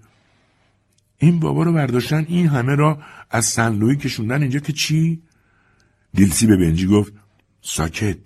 [1.20, 3.00] این بابا رو برداشتن این همه را
[3.30, 5.22] از سنلوی کشوندن اینجا که چی؟
[6.14, 7.14] دیلسی به بنجی گفت
[7.62, 8.18] ساکت.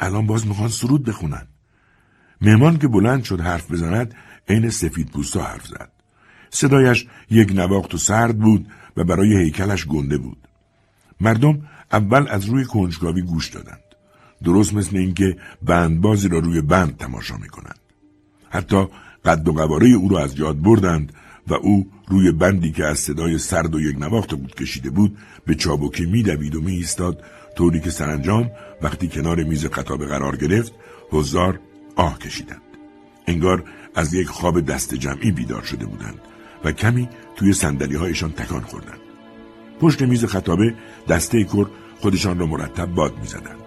[0.00, 1.46] الان باز می‌خوان سرود بخونن.
[2.40, 4.14] مهمان که بلند شد حرف بزند
[4.48, 5.90] عین سفید پوستا حرف زد.
[6.50, 10.48] صدایش یک نواخت و سرد بود و برای هیکلش گنده بود.
[11.20, 13.80] مردم اول از روی کنجکاوی گوش دادند.
[14.44, 17.78] درست مثل اینکه بندبازی را روی بند تماشا می‌کنند.
[18.50, 18.86] حتی
[19.24, 21.12] قد و قواره او را از یاد بردند
[21.48, 25.54] و او روی بندی که از صدای سرد و یک نواخت بود کشیده بود به
[25.54, 27.22] چابکی میدوید و می ایستاد
[27.56, 28.50] طوری که سرانجام
[28.82, 30.72] وقتی کنار میز خطابه قرار گرفت
[31.10, 31.60] حضار
[31.96, 32.62] آه کشیدند.
[33.26, 33.64] انگار
[33.94, 36.18] از یک خواب دست جمعی بیدار شده بودند
[36.64, 39.00] و کمی توی سندلی هایشان تکان خوردند.
[39.80, 40.74] پشت میز خطابه
[41.08, 41.66] دسته کر
[42.00, 43.58] خودشان را مرتب باد می‌زدند.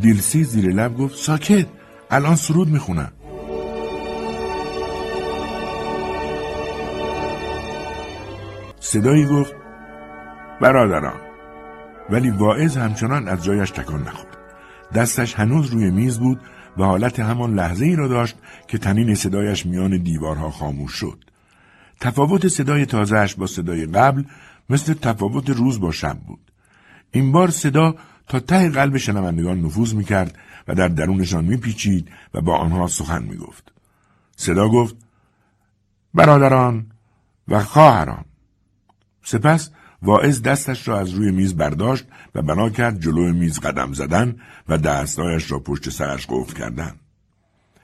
[0.00, 1.66] دیلسی زیر لب گفت ساکت
[2.10, 3.12] الان سرود می‌خونم.
[8.92, 9.54] صدایی گفت
[10.60, 11.20] برادران.
[12.10, 14.36] ولی واعظ همچنان از جایش تکان نخورد.
[14.94, 16.40] دستش هنوز روی میز بود
[16.78, 18.36] و حالت همان لحظه ای را داشت
[18.68, 21.24] که تنین صدایش میان دیوارها خاموش شد.
[22.00, 24.24] تفاوت صدای تازهش با صدای قبل
[24.70, 26.52] مثل تفاوت روز با شب بود.
[27.10, 27.94] این بار صدا
[28.28, 30.38] تا ته قلب شنوندگان نفوذ می‌کرد
[30.68, 33.72] و در درونشان میپیچید و با آنها سخن می‌گفت.
[34.36, 34.96] صدا گفت
[36.14, 36.86] برادران
[37.48, 38.24] و خواهران.
[39.24, 39.70] سپس
[40.02, 42.04] واعظ دستش را از روی میز برداشت
[42.34, 44.36] و بنا کرد جلو میز قدم زدن
[44.68, 46.94] و دستایش را پشت سرش قفل کردن.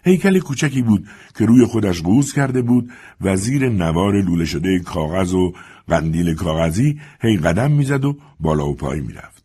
[0.05, 1.09] هیکل کوچکی بود
[1.39, 5.53] که روی خودش قوز کرده بود و زیر نوار لوله شده کاغذ و
[5.89, 9.45] قندیل کاغذی هی قدم می‌زد و بالا و پای می‌رفت.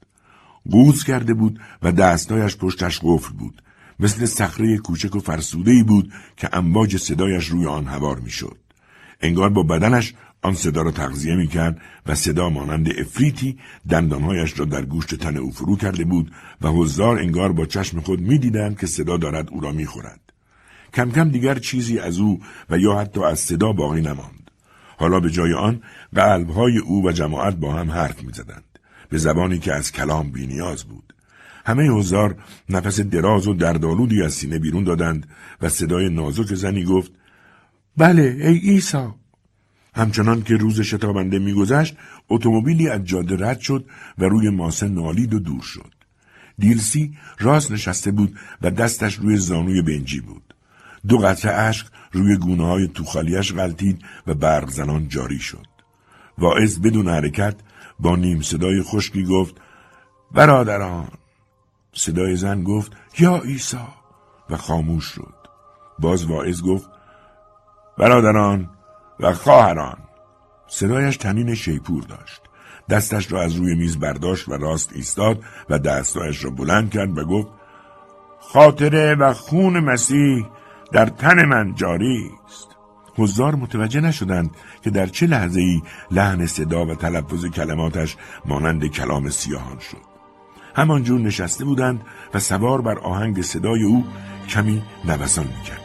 [0.72, 3.62] قوز کرده بود و دستایش پشتش قفل بود.
[4.00, 8.58] مثل صخره کوچک و فرسوده بود که امواج صدایش روی آن هوار می‌شد.
[9.22, 13.58] انگار با بدنش آن صدا را تغذیه می کرد و صدا مانند افریتی
[13.90, 16.32] دندانهایش را در گوشت تن او فرو کرده بود
[16.62, 20.20] و حضار انگار با چشم خود می دیدند که صدا دارد او را می خورد.
[20.94, 22.40] کم کم دیگر چیزی از او
[22.70, 24.52] و یا حتی از صدا باقی نماند.
[24.98, 25.82] حالا به جای آن
[26.16, 28.80] قلبهای او و جماعت با هم حرف می زدند.
[29.10, 31.14] به زبانی که از کلام بینیاز بود.
[31.66, 32.36] همه حضار
[32.70, 35.28] نفس دراز و دردآلودی از سینه بیرون دادند
[35.62, 37.12] و صدای نازک زنی گفت
[37.98, 39.16] بله ای ایسا
[39.94, 41.98] همچنان که روز شتابنده میگذشت
[42.30, 43.86] اتومبیلی از جاده رد شد
[44.18, 45.94] و روی ماسه نالید و دور شد.
[46.60, 50.54] دیلسی راست نشسته بود و دستش روی زانوی بنجی بود.
[51.08, 55.68] دو قطره اشک روی گونه های توخالیش غلطید و برق زنان جاری شد.
[56.38, 57.56] واعظ بدون حرکت
[58.00, 59.56] با نیم صدای خشکی گفت
[60.32, 61.08] برادران.
[61.94, 63.78] صدای زن گفت یا عیسی.
[64.50, 65.34] و خاموش شد.
[66.00, 66.90] باز واعظ گفت
[67.98, 68.70] برادران
[69.22, 69.98] و خواهران.
[70.68, 72.42] صدایش تنین شیپور داشت.
[72.90, 77.26] دستش را از روی میز برداشت و راست ایستاد و دستایش را بلند کرد و
[77.26, 77.48] گفت
[78.40, 80.46] خاطره و خون مسیح
[80.92, 82.68] در تن من جاری است.
[83.16, 84.52] حضار متوجه نشدند
[84.84, 90.12] که در چه لحظه ای لحن صدا و تلفظ کلماتش مانند کلام سیاهان شد.
[90.76, 92.02] همانجور نشسته بودند
[92.34, 94.06] و سوار بر آهنگ صدای او
[94.50, 95.82] کمی نوسان می‌کردند.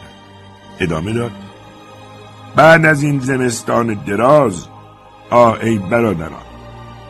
[0.79, 1.31] ادامه داد
[2.57, 4.67] بعد از این زمستان دراز
[5.29, 6.47] آ ای برادران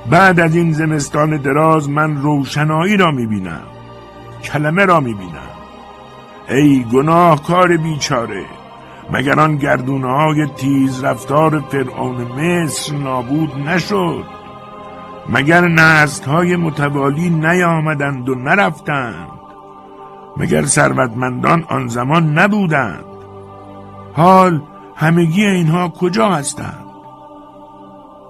[0.09, 3.63] بعد از این زمستان دراز من روشنایی را می‌بینم
[4.43, 5.49] کلمه را می‌بینم.
[6.49, 8.45] ای گناهکار بیچاره
[9.11, 14.23] مگر آن گردونه های تیز رفتار فرعون مصر نابود نشد؟
[15.29, 19.27] مگر نست های متوالی نیامدند و نرفتند؟
[20.37, 23.05] مگر ثروتمندان آن زمان نبودند؟
[24.13, 24.61] حال
[24.99, 26.85] همگی اینها کجا هستند؟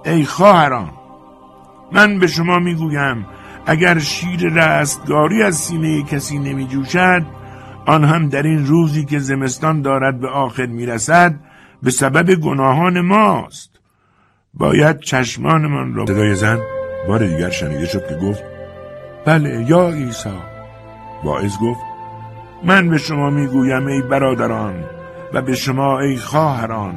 [0.04, 0.90] ای خواهران
[1.92, 3.26] من به شما می‌گویم
[3.66, 7.22] اگر شیر رستگاری از سینه کسی نمی جوشد
[7.86, 11.34] آن هم در این روزی که زمستان دارد به آخر می‌رسد
[11.82, 13.70] به سبب گناهان ماست.
[14.54, 16.58] باید چشمانمان را صدای زن
[17.08, 18.42] بار دیگر شنیده شد که گفت
[19.24, 20.38] بله یا عیسی.
[21.24, 21.80] واعظ گفت
[22.64, 24.84] من به شما می‌گویم ای برادران
[25.32, 26.94] و به شما ای خواهران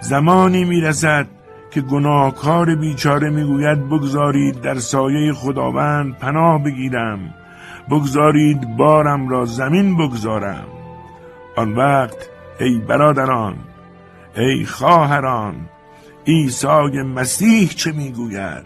[0.00, 1.26] زمانی می‌رسد
[1.70, 7.34] که گناهکار بیچاره می‌گوید بگذارید در سایه خداوند پناه بگیرم
[7.90, 10.66] بگذارید بارم را زمین بگذارم.
[11.56, 12.28] آن وقت
[12.60, 13.56] ای برادران
[14.36, 15.54] ای خواهران
[16.26, 18.64] عیسی مسیح چه می‌گوید؟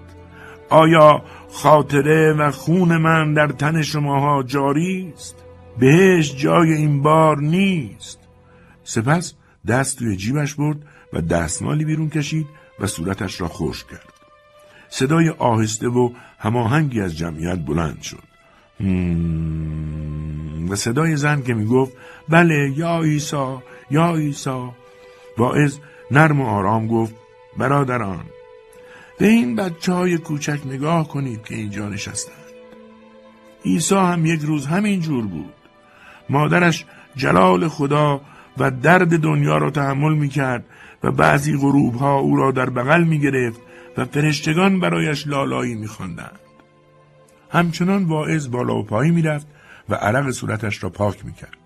[0.70, 1.22] آیا
[1.52, 5.36] خاطره و خون من در تن شماها جاری است؟
[5.78, 8.17] بهش جای این بار نیست.
[8.88, 9.34] سپس
[9.66, 10.76] دست توی جیبش برد
[11.12, 12.46] و دستمالی بیرون کشید
[12.80, 14.12] و صورتش را خوش کرد.
[14.88, 18.22] صدای آهسته و هماهنگی از جمعیت بلند شد.
[20.70, 21.92] و صدای زن که می‌گفت
[22.28, 24.74] بله یا ایسا یا ایسا
[25.38, 25.78] واعظ
[26.10, 27.14] نرم و آرام گفت
[27.56, 28.24] برادران
[29.18, 32.34] به این بچه های کوچک نگاه کنید که اینجا نشستند
[33.64, 35.54] عیسی هم یک روز همین جور بود
[36.28, 36.84] مادرش
[37.16, 38.20] جلال خدا
[38.58, 40.64] و درد دنیا را تحمل می کرد
[41.02, 43.60] و بعضی غروب ها او را در بغل می گرفت
[43.96, 46.38] و فرشتگان برایش لالایی می خواندند.
[47.50, 49.46] همچنان واعظ بالا و پایی می رفت
[49.88, 51.58] و عرق صورتش را پاک می کرد.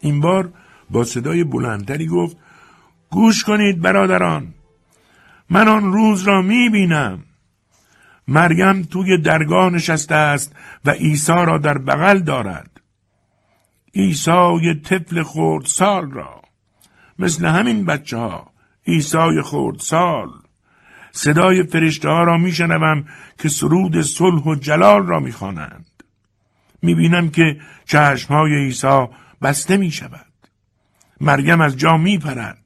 [0.00, 0.52] این بار
[0.90, 2.36] با صدای بلندتری گفت
[3.10, 4.54] گوش کنید برادران
[5.50, 7.22] من آن روز را می بینم
[8.28, 12.71] مریم توی درگاه نشسته است و عیسی را در بغل دارد
[13.94, 16.42] عیسی طفل خورد سال را.
[17.18, 18.50] مثل همین بچه ها
[18.86, 20.28] عیسی خورد سال
[21.12, 23.04] صدای فرشته ها را میشنوم
[23.38, 25.86] که سرود صلح و جلال را می‌خوانند.
[26.82, 29.06] می‌بینم که چشمهای عیسی
[29.42, 30.26] بسته می‌شود.
[31.20, 32.58] مریم از جا میپرد.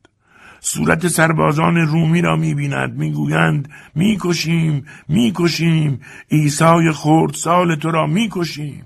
[0.60, 2.94] صورت سربازان رومی را می‌بیند.
[2.98, 6.00] می‌گویند می‌کشیم می‌کشیم.
[6.30, 8.84] عیسی خورد سال تو را می‌کشیم.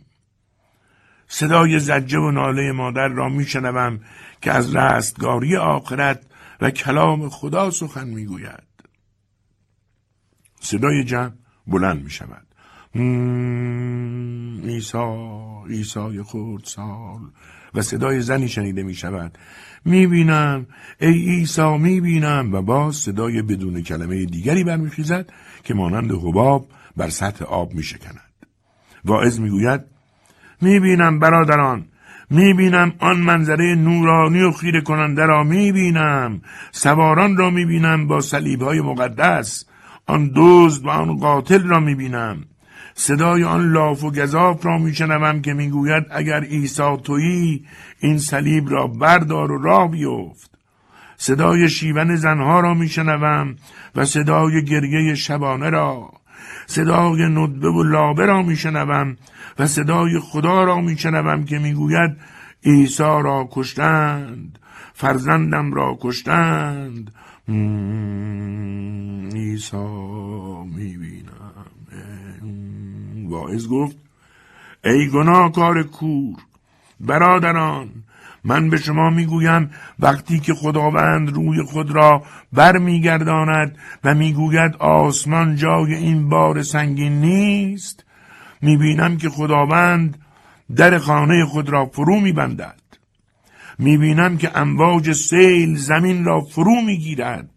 [1.32, 4.00] صدای زجه و ناله مادر را میشنوم
[4.42, 6.22] که از رستگاری آخرت
[6.60, 8.62] و کلام خدا سخن می‌گوید.
[10.60, 11.32] صدای جمع
[11.66, 12.46] بلند می شود
[14.64, 17.20] ایسا ایسای خورد سال.
[17.74, 19.38] و صدای زنی شنیده می شود
[19.84, 20.66] می بینم
[21.00, 25.30] ای ایسا می بینم و باز صدای بدون کلمه دیگری برمیخیزد
[25.64, 28.30] که مانند حباب بر سطح آب می شکند
[29.04, 29.99] واعظ می گوید
[30.62, 31.84] می بینم برادران.
[32.30, 36.40] می بینم آن منظره نورانی و خیره کننده را می بینم
[36.72, 39.64] سواران را می بینم با صلیب های مقدس.
[40.06, 42.44] آن دزد و آن قاتل را می بینم
[42.94, 47.64] صدای آن لاف و گذاف را میشنوم که می‌گوید اگر عیسی تویی
[48.00, 50.50] این صلیب را بردار و راه بیفت.
[51.16, 53.56] صدای شیون زنها را میشنوم
[53.94, 56.10] و صدای گریه شبانه را.
[56.66, 59.16] صدای ندبه و لابه را میشنوم
[59.60, 62.16] و صدای خدا را میشنوم که می‌گوید
[62.64, 64.58] عیسی را کشتند
[64.94, 67.14] فرزندم را کشتند.
[69.34, 69.76] عیسی
[70.76, 71.64] می‌بینم.
[73.28, 73.96] واعظ گفت
[74.84, 76.36] ای گناهکار کور
[77.00, 77.88] برادران
[78.44, 85.56] من به شما می‌گویم وقتی که خداوند روی خود را بر میگرداند و می‌گوید آسمان
[85.56, 88.04] جای این بار سنگین نیست
[88.62, 90.18] می‌بینم که خداوند
[90.76, 92.80] در خانه خود را فرو میبندد.
[93.78, 97.50] می‌بینم که امواج سیل زمین را فرو می‌گیرد.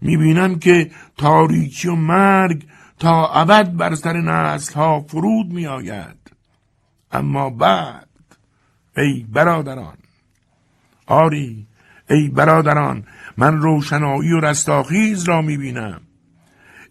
[0.00, 2.66] می‌بینم که تاریکی و مرگ
[2.98, 6.16] تا ابد بر سر نسل ها فرود می آید
[7.12, 8.08] اما بعد
[8.96, 9.96] ای برادران
[11.06, 11.66] آری
[12.10, 13.06] ای برادران
[13.36, 15.56] من روشنایی و رستاخیز را می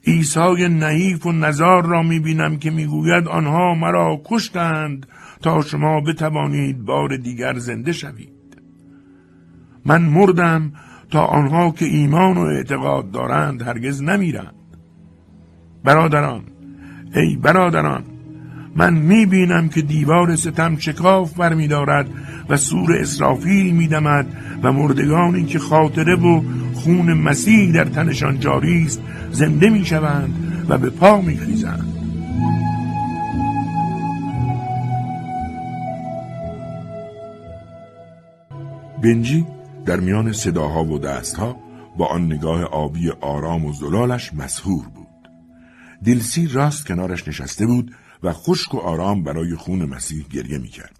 [0.05, 5.05] ایسای نحیف و نزار را می بینم که می‌گوید آنها مرا کشتند
[5.41, 8.29] تا شما بتوانید بار دیگر زنده شوید.
[9.85, 10.71] من مردم
[11.11, 14.55] تا آنها که ایمان و اعتقاد دارند هرگز نمیرند
[15.83, 16.43] برادران
[17.15, 18.03] ای برادران
[18.75, 22.09] من می بینم که دیوار ستم شکاف بر دارد
[22.49, 24.27] و سور اسرافیل می دمد
[24.63, 26.41] و مردگانی که خاطره و
[26.73, 29.01] خون مسیح در تنشان جاری است
[29.35, 31.93] زنده می شوند و به پا می خیزند.
[39.03, 39.45] بنجی
[39.85, 41.55] در میان صداها و دستها
[41.97, 45.29] با آن نگاه آبی آرام و زلالش مسهور بود.
[46.01, 47.91] دیلسی راست کنارش نشسته بود
[48.23, 50.99] و خشک و آرام برای خون مسیح گریه می‌کرد.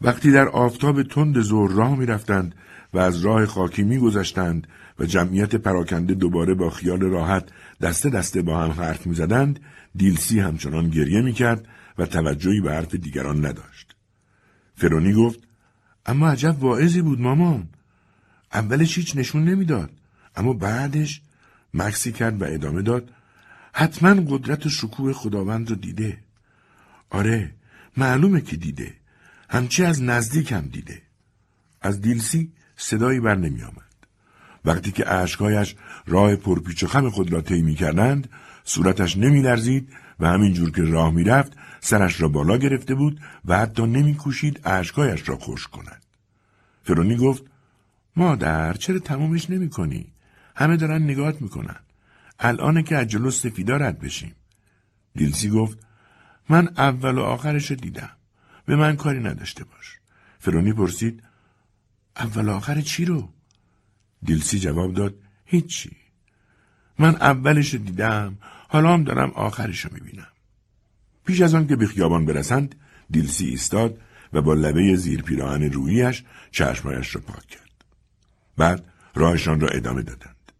[0.00, 2.54] وقتی در آفتاب تند زور راه می‌رفتند
[2.94, 4.66] و از راه خاکی میگذشتند
[4.98, 7.44] و جمعیت پراکنده دوباره با خیال راحت
[7.82, 9.60] دسته دسته با هم حرف می‌زدند
[9.96, 11.68] دیلسی همچنان گریه می‌کرد
[11.98, 13.96] و توجهی به حرف دیگران نداشت.
[14.74, 15.40] فرونی گفت
[16.06, 17.68] اما عجب واعظی بود مامان.
[18.52, 19.90] اولش هیچ نشون نمی‌داد
[20.36, 21.20] اما بعدش
[21.74, 23.10] مکسی کرد و ادامه داد
[23.72, 26.18] حتما قدرت شکوه خداوند رو دیده
[27.10, 27.54] آره
[27.96, 28.94] معلومه که دیده
[29.50, 31.02] همچی از نزدیک هم دیده
[31.80, 33.91] از دیلسی صدایی بر نمی آمد.
[34.64, 35.74] وقتی که اشکایش
[36.06, 38.30] راه پرپیچ و خم خود را طی کردند
[38.64, 39.88] صورتش نمی لرزید
[40.20, 44.60] و همینجور که راه می رفت سرش را بالا گرفته بود و حتی نمی کوشید
[44.64, 46.02] اشکایش را خوش کند.
[46.82, 47.44] فرونی گفت
[48.16, 50.12] مادر چرا تمومش نمی کنی؟
[50.56, 51.76] همه دارن نگات می‌کنن.
[52.38, 54.34] الان که از جلو سفیدا رد بشیم
[55.14, 55.78] دیلسی گفت
[56.48, 58.10] من اول و آخرش رو دیدم
[58.66, 59.98] به من کاری نداشته باش
[60.38, 61.22] فرونی پرسید
[62.16, 63.28] اول و آخر چی رو
[64.24, 65.14] دیلسی جواب داد
[65.44, 65.90] هیچی.
[66.98, 70.26] من اولش دیدم حالا هم دارم آخرش رو می‌بینم.
[71.26, 72.74] پیش از آن که به خیابان برسند
[73.10, 73.98] دیلسی ایستاد
[74.32, 77.84] و با لبه زیر پیراهن رویش چشمایش را پاک کرد.
[78.56, 80.52] بعد راهشان را ادامه دادند.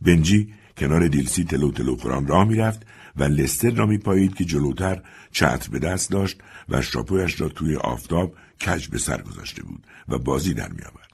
[0.00, 2.86] بنجی کنار دیلسی تلو تلو خوران راه می‌رفت
[3.16, 8.34] و لستر را میپایید که جلوتر چتر به دست داشت و شاپویش را توی آفتاب
[8.66, 11.09] کج به سر گذاشته بود و بازی در میآورد.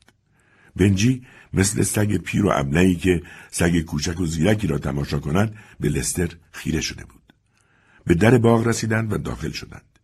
[0.76, 1.22] بنجی
[1.52, 6.28] مثل سگ پیر و ابلهی که سگ کوچک و زیرکی را تماشا کند به لستر
[6.52, 7.32] خیره شده بود
[8.04, 9.98] به در باغ رسیدند و داخل شدند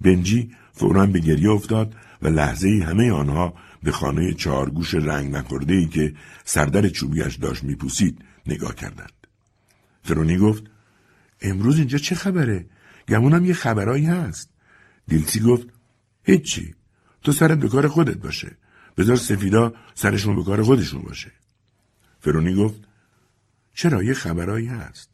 [0.00, 5.86] بنجی فورا به گریه افتاد و لحظه همه آنها به خانه چهارگوش رنگ نخورده ای
[5.86, 6.14] که
[6.44, 9.12] سردر چوبیش داشت میپوسید نگاه کردند.
[10.02, 10.64] فرونی گفت
[11.42, 12.66] امروز اینجا چه خبره؟
[13.08, 14.50] گمونم یه خبرایی هست.
[15.08, 15.66] دیلسی گفت
[16.22, 16.74] هیچی.
[17.22, 18.56] تو سرت به کار خودت باشه.
[19.00, 21.32] بذار سفیدا سرشون به کار خودشون باشه.
[22.20, 22.80] فرونی گفت
[23.74, 25.10] چرا یه خبرایی هست؟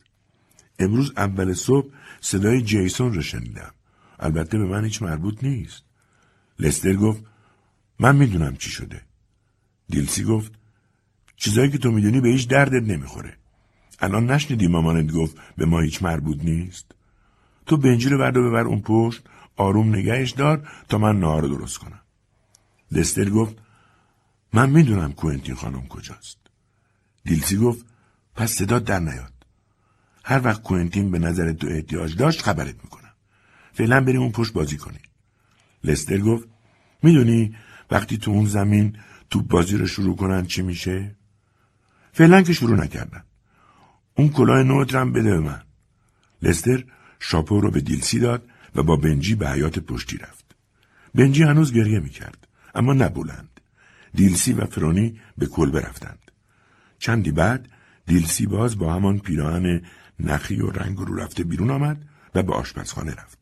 [0.79, 1.89] امروز اول صبح
[2.21, 3.75] صدای جیسون رو شنیدم.
[4.21, 5.83] البته به من هیچ مربوط نیست.
[6.59, 7.23] لستر گفت
[7.99, 9.03] من می‌دونم چی شده.
[9.89, 10.53] دیلسی گفت
[11.37, 13.37] چیزایی که تو می‌دونی به هیچ دردت نمی‌خوره.
[14.01, 16.87] الان نشنیدی مامانت گفت به ما هیچ مربوط نیست.
[17.67, 19.23] تو بنجی رو بردا ببر اون پشت
[19.57, 22.01] آروم نگهش دار تا من نهار درست کنم.
[22.93, 23.66] لستر گفت
[24.53, 26.39] من می‌دونم کوینتین خانم کجاست.
[27.25, 27.87] دیلسی گفت
[28.35, 29.33] پس صدا در نیاد.
[30.25, 33.13] هر وقت کوینتین به نظر تو احتیاج داشت خبرت می‌کنم.
[33.73, 35.01] فعلا بریم اون پشت بازی کنیم.
[35.85, 36.49] لستر گفت
[37.03, 37.57] می‌دونی
[37.91, 38.99] وقتی تو اون زمین
[39.31, 41.17] توپ بازی رو شروع کنن چی میشه؟
[42.13, 43.25] فعلا که شروع نکردن.
[44.15, 45.63] اون کلاه نوترم بده به من.
[46.43, 46.85] لستر
[47.21, 50.57] شاپو رو به دیلسی داد و با بنجی به حیات پشتی رفت.
[51.15, 53.56] بنجی هنوز گریه می‌کرد اما نبولند.
[54.17, 56.31] دیلسی و فرونی به کل برفتند.
[56.99, 57.69] چندی بعد
[58.07, 59.83] دیلسی باز با همان پیراهن
[60.21, 62.03] نخی و رنگ رو رفته بیرون آمد
[62.35, 63.39] و به آشپزخانه رفت.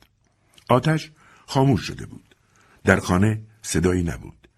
[0.68, 1.12] آتش
[1.46, 2.34] خاموش شده بود.
[2.84, 4.48] در خانه صدایی نبود.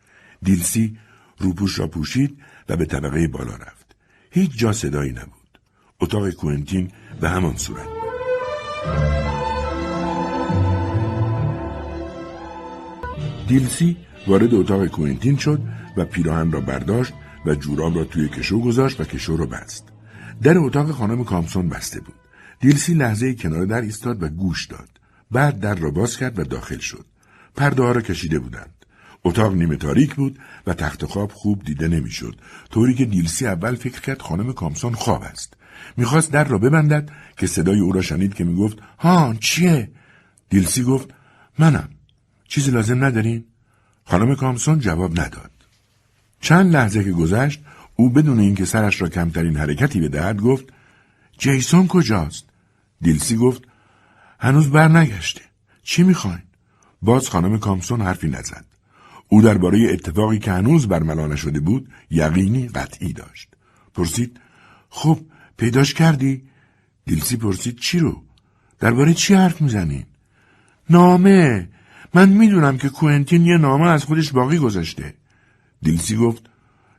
[0.43, 0.99] دیلسی
[1.39, 2.39] روپوش را پوشید
[2.69, 3.97] و به طبقه بالا رفت.
[4.31, 5.59] هیچ جا صدایی نبود.
[6.01, 6.91] اتاق کوئنتین
[7.21, 7.89] به همان صورت.
[13.49, 13.97] دیلسی
[14.27, 15.61] وارد اتاق کوئنتین شد
[15.97, 17.13] و پیراهن را برداشت
[17.47, 19.85] و جوراب را توی کشو گذاشت و کشو را بست.
[20.43, 22.15] در اتاق خانم کامسون بسته بود.
[22.61, 24.89] دیلسی لحظه کنار در ایستاد و گوش داد.
[25.31, 27.07] بعد در را باز کرد و داخل شد.
[27.57, 28.77] پرده ها را کشیده بودند.
[29.25, 32.41] اتاق نیمه تاریک بود و تخت خواب خوب دیده نمی‌شد
[32.71, 35.55] طوری که دیلسی اول فکر کرد خانم کامسون خواب است
[35.97, 39.91] می‌خواست در را ببندد که صدای او را شنید که می‌گفت ها چیه
[40.49, 41.15] دیلسی گفت
[41.59, 41.89] منم
[42.49, 43.45] چیزی لازم ندارین
[44.05, 45.51] خانم کامسون جواب نداد
[46.47, 47.61] چند لحظه که گذشت
[47.97, 50.65] او بدون اینکه سرش را کمترین حرکتی بدهد گفت
[51.39, 52.45] جیسون کجاست؟
[53.01, 53.63] دیلسی گفت
[54.41, 55.41] هنوز برنگشته.
[55.83, 56.43] چی می‌خواین؟
[57.03, 58.65] باز خانم کامسون حرفی نزد.
[59.29, 63.49] او درباره اتفاقی که هنوز برملا نشده بود یقینی قطعی داشت.
[63.95, 64.41] پرسید
[64.89, 65.19] خب
[65.57, 66.43] پیداش کردی؟
[67.07, 68.23] دیلسی پرسید چی رو؟
[68.79, 70.07] درباره چی حرف می‌زنین
[70.91, 71.69] نامه.
[72.15, 75.15] من می‌دونم که کوئنتین یه نامه از خودش باقی گذاشته.
[75.83, 76.43] دیلسی گفت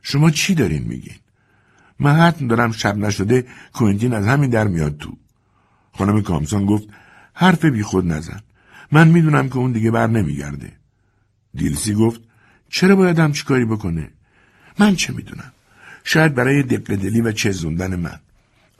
[0.02, 1.16] شما چی دارین میگین
[1.98, 5.16] من حتم دارم شب نشده کوئنتین از همین در میاد تو
[5.92, 6.88] خانم کامسون گفت
[7.34, 8.40] حرف بی خود نزن
[8.92, 10.72] من می‌دونم که اون دیگه بر نمیگرده
[11.54, 12.20] دیلسی گفت
[12.68, 14.10] چرا باید هم چیکاری بکنه؟
[14.78, 15.52] من چه می‌دونم؟
[16.04, 18.20] شاید برای دلی و چزوندن من.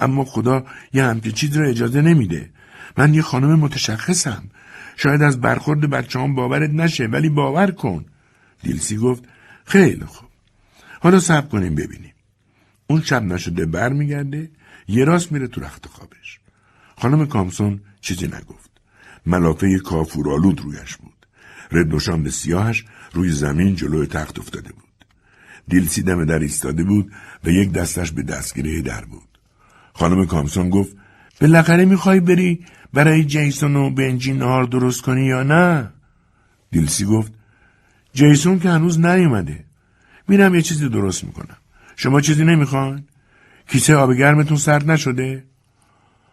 [0.01, 2.51] اما خدا یه همچه چیز را اجازه نمیده.
[2.97, 4.43] من یه خانم متشخصم.
[4.97, 8.05] شاید از برخورد بچه هم باورت نشه ولی باور کن.
[8.62, 9.25] دیلسی گفت
[9.69, 10.28] خیلی خوب.
[11.01, 12.12] حالا سب کنیم ببینیم.
[12.86, 14.51] اون شب نشده بر میگرده
[14.89, 16.40] یه راست میره تو رخت خوابش.
[16.97, 18.70] خانم کامسون چیزی نگفت.
[19.27, 21.27] ملافه کافورالود رویش بود.
[21.73, 25.05] رد سیاهش روی زمین جلوی تخت افتاده بود.
[25.69, 27.12] دیلسی دم در ایستاده بود
[27.45, 29.39] و یک دستش به دستگیره در بود.
[29.93, 30.97] خانم کامسون گفت
[31.40, 35.93] بالاخره می‌خوای بری برای جیسون و بنجی نهار درست کنی یا نه؟
[36.70, 37.32] دیلسی گفت
[38.12, 39.64] جیسون که هنوز نیومده.
[40.28, 41.56] میرم یه چیزی درست می‌کنم.
[41.97, 43.05] شما چیزی نمی‌خواین؟
[43.68, 45.44] کیسه آب گرمتون سرد نشده؟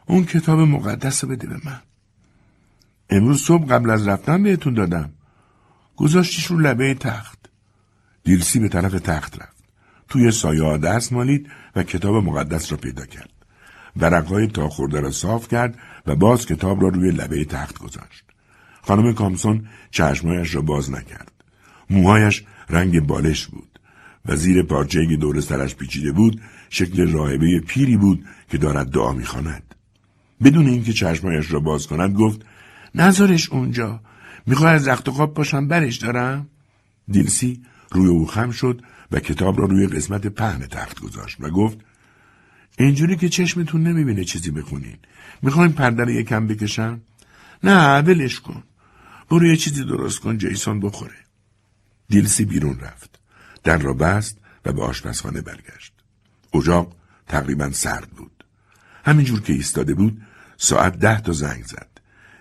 [0.05, 1.81] اون کتاب مقدس رو بده به من.
[3.09, 5.13] امروز صبح قبل از رفتن بهتون دادم.
[5.95, 7.39] گذاشتیش رو لبه تخت.
[8.23, 9.63] دیلسی به طرف تخت رفت.
[10.09, 13.29] توی سایه دست مالید و کتاب مقدس را پیدا کرد.
[13.97, 18.23] ورقهای تا خورده را صاف کرد و باز کتاب را روی لبه تخت گذاشت.
[18.81, 21.34] خانم کامسون چشمایش را باز نکرد.
[21.89, 23.79] موهایش رنگ بالش بود
[24.25, 29.13] و زیر پارچه‌ای که دور سرش پیچیده بود شکل راهبه پیری بود که دارد دعا
[29.13, 29.75] می‌خواند.
[30.43, 32.45] بدون اینکه چشمایش را باز کند گفت
[32.95, 33.99] نظرش اونجا.
[34.45, 36.49] می‌خوای از رخت خواب پاشم برش دارم؟
[37.07, 38.81] دیلسی روی او خم شد
[39.11, 41.77] و کتاب را روی قسمت پهن تخت گذاشت و گفت
[42.79, 44.97] اینجوری که چشمتون نمی‌بینه چیزی بخونین.
[45.41, 47.01] می‌خواین پرده رو یکم بکشم؟
[47.63, 48.63] نه ولش کن.
[49.29, 51.24] برو یه چیزی درست کن جیسون بخوره.
[52.09, 53.19] دیلسی بیرون رفت.
[53.63, 55.93] در را بست و به آشپزخانه برگشت.
[56.53, 56.95] اجاق
[57.27, 58.43] تقریبا سرد بود.
[59.05, 60.21] همینجور که ایستاده بود
[60.57, 61.87] ساعت ده تا زنگ زد.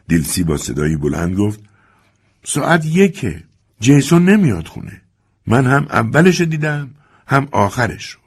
[0.09, 1.61] دیلسی با صدایی بلند گفت
[2.45, 3.45] ساعت یکه.
[3.81, 5.03] جیسون نمیاد خونه.
[5.47, 6.91] من هم اولش دیدم
[7.27, 8.21] هم آخرش رو.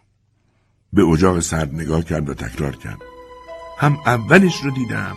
[0.93, 2.99] به اجاق سرد نگاه کرد و تکرار کرد.
[3.79, 5.15] هم اولش رو دیدم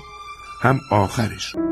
[0.62, 1.69] هم آخرش رو.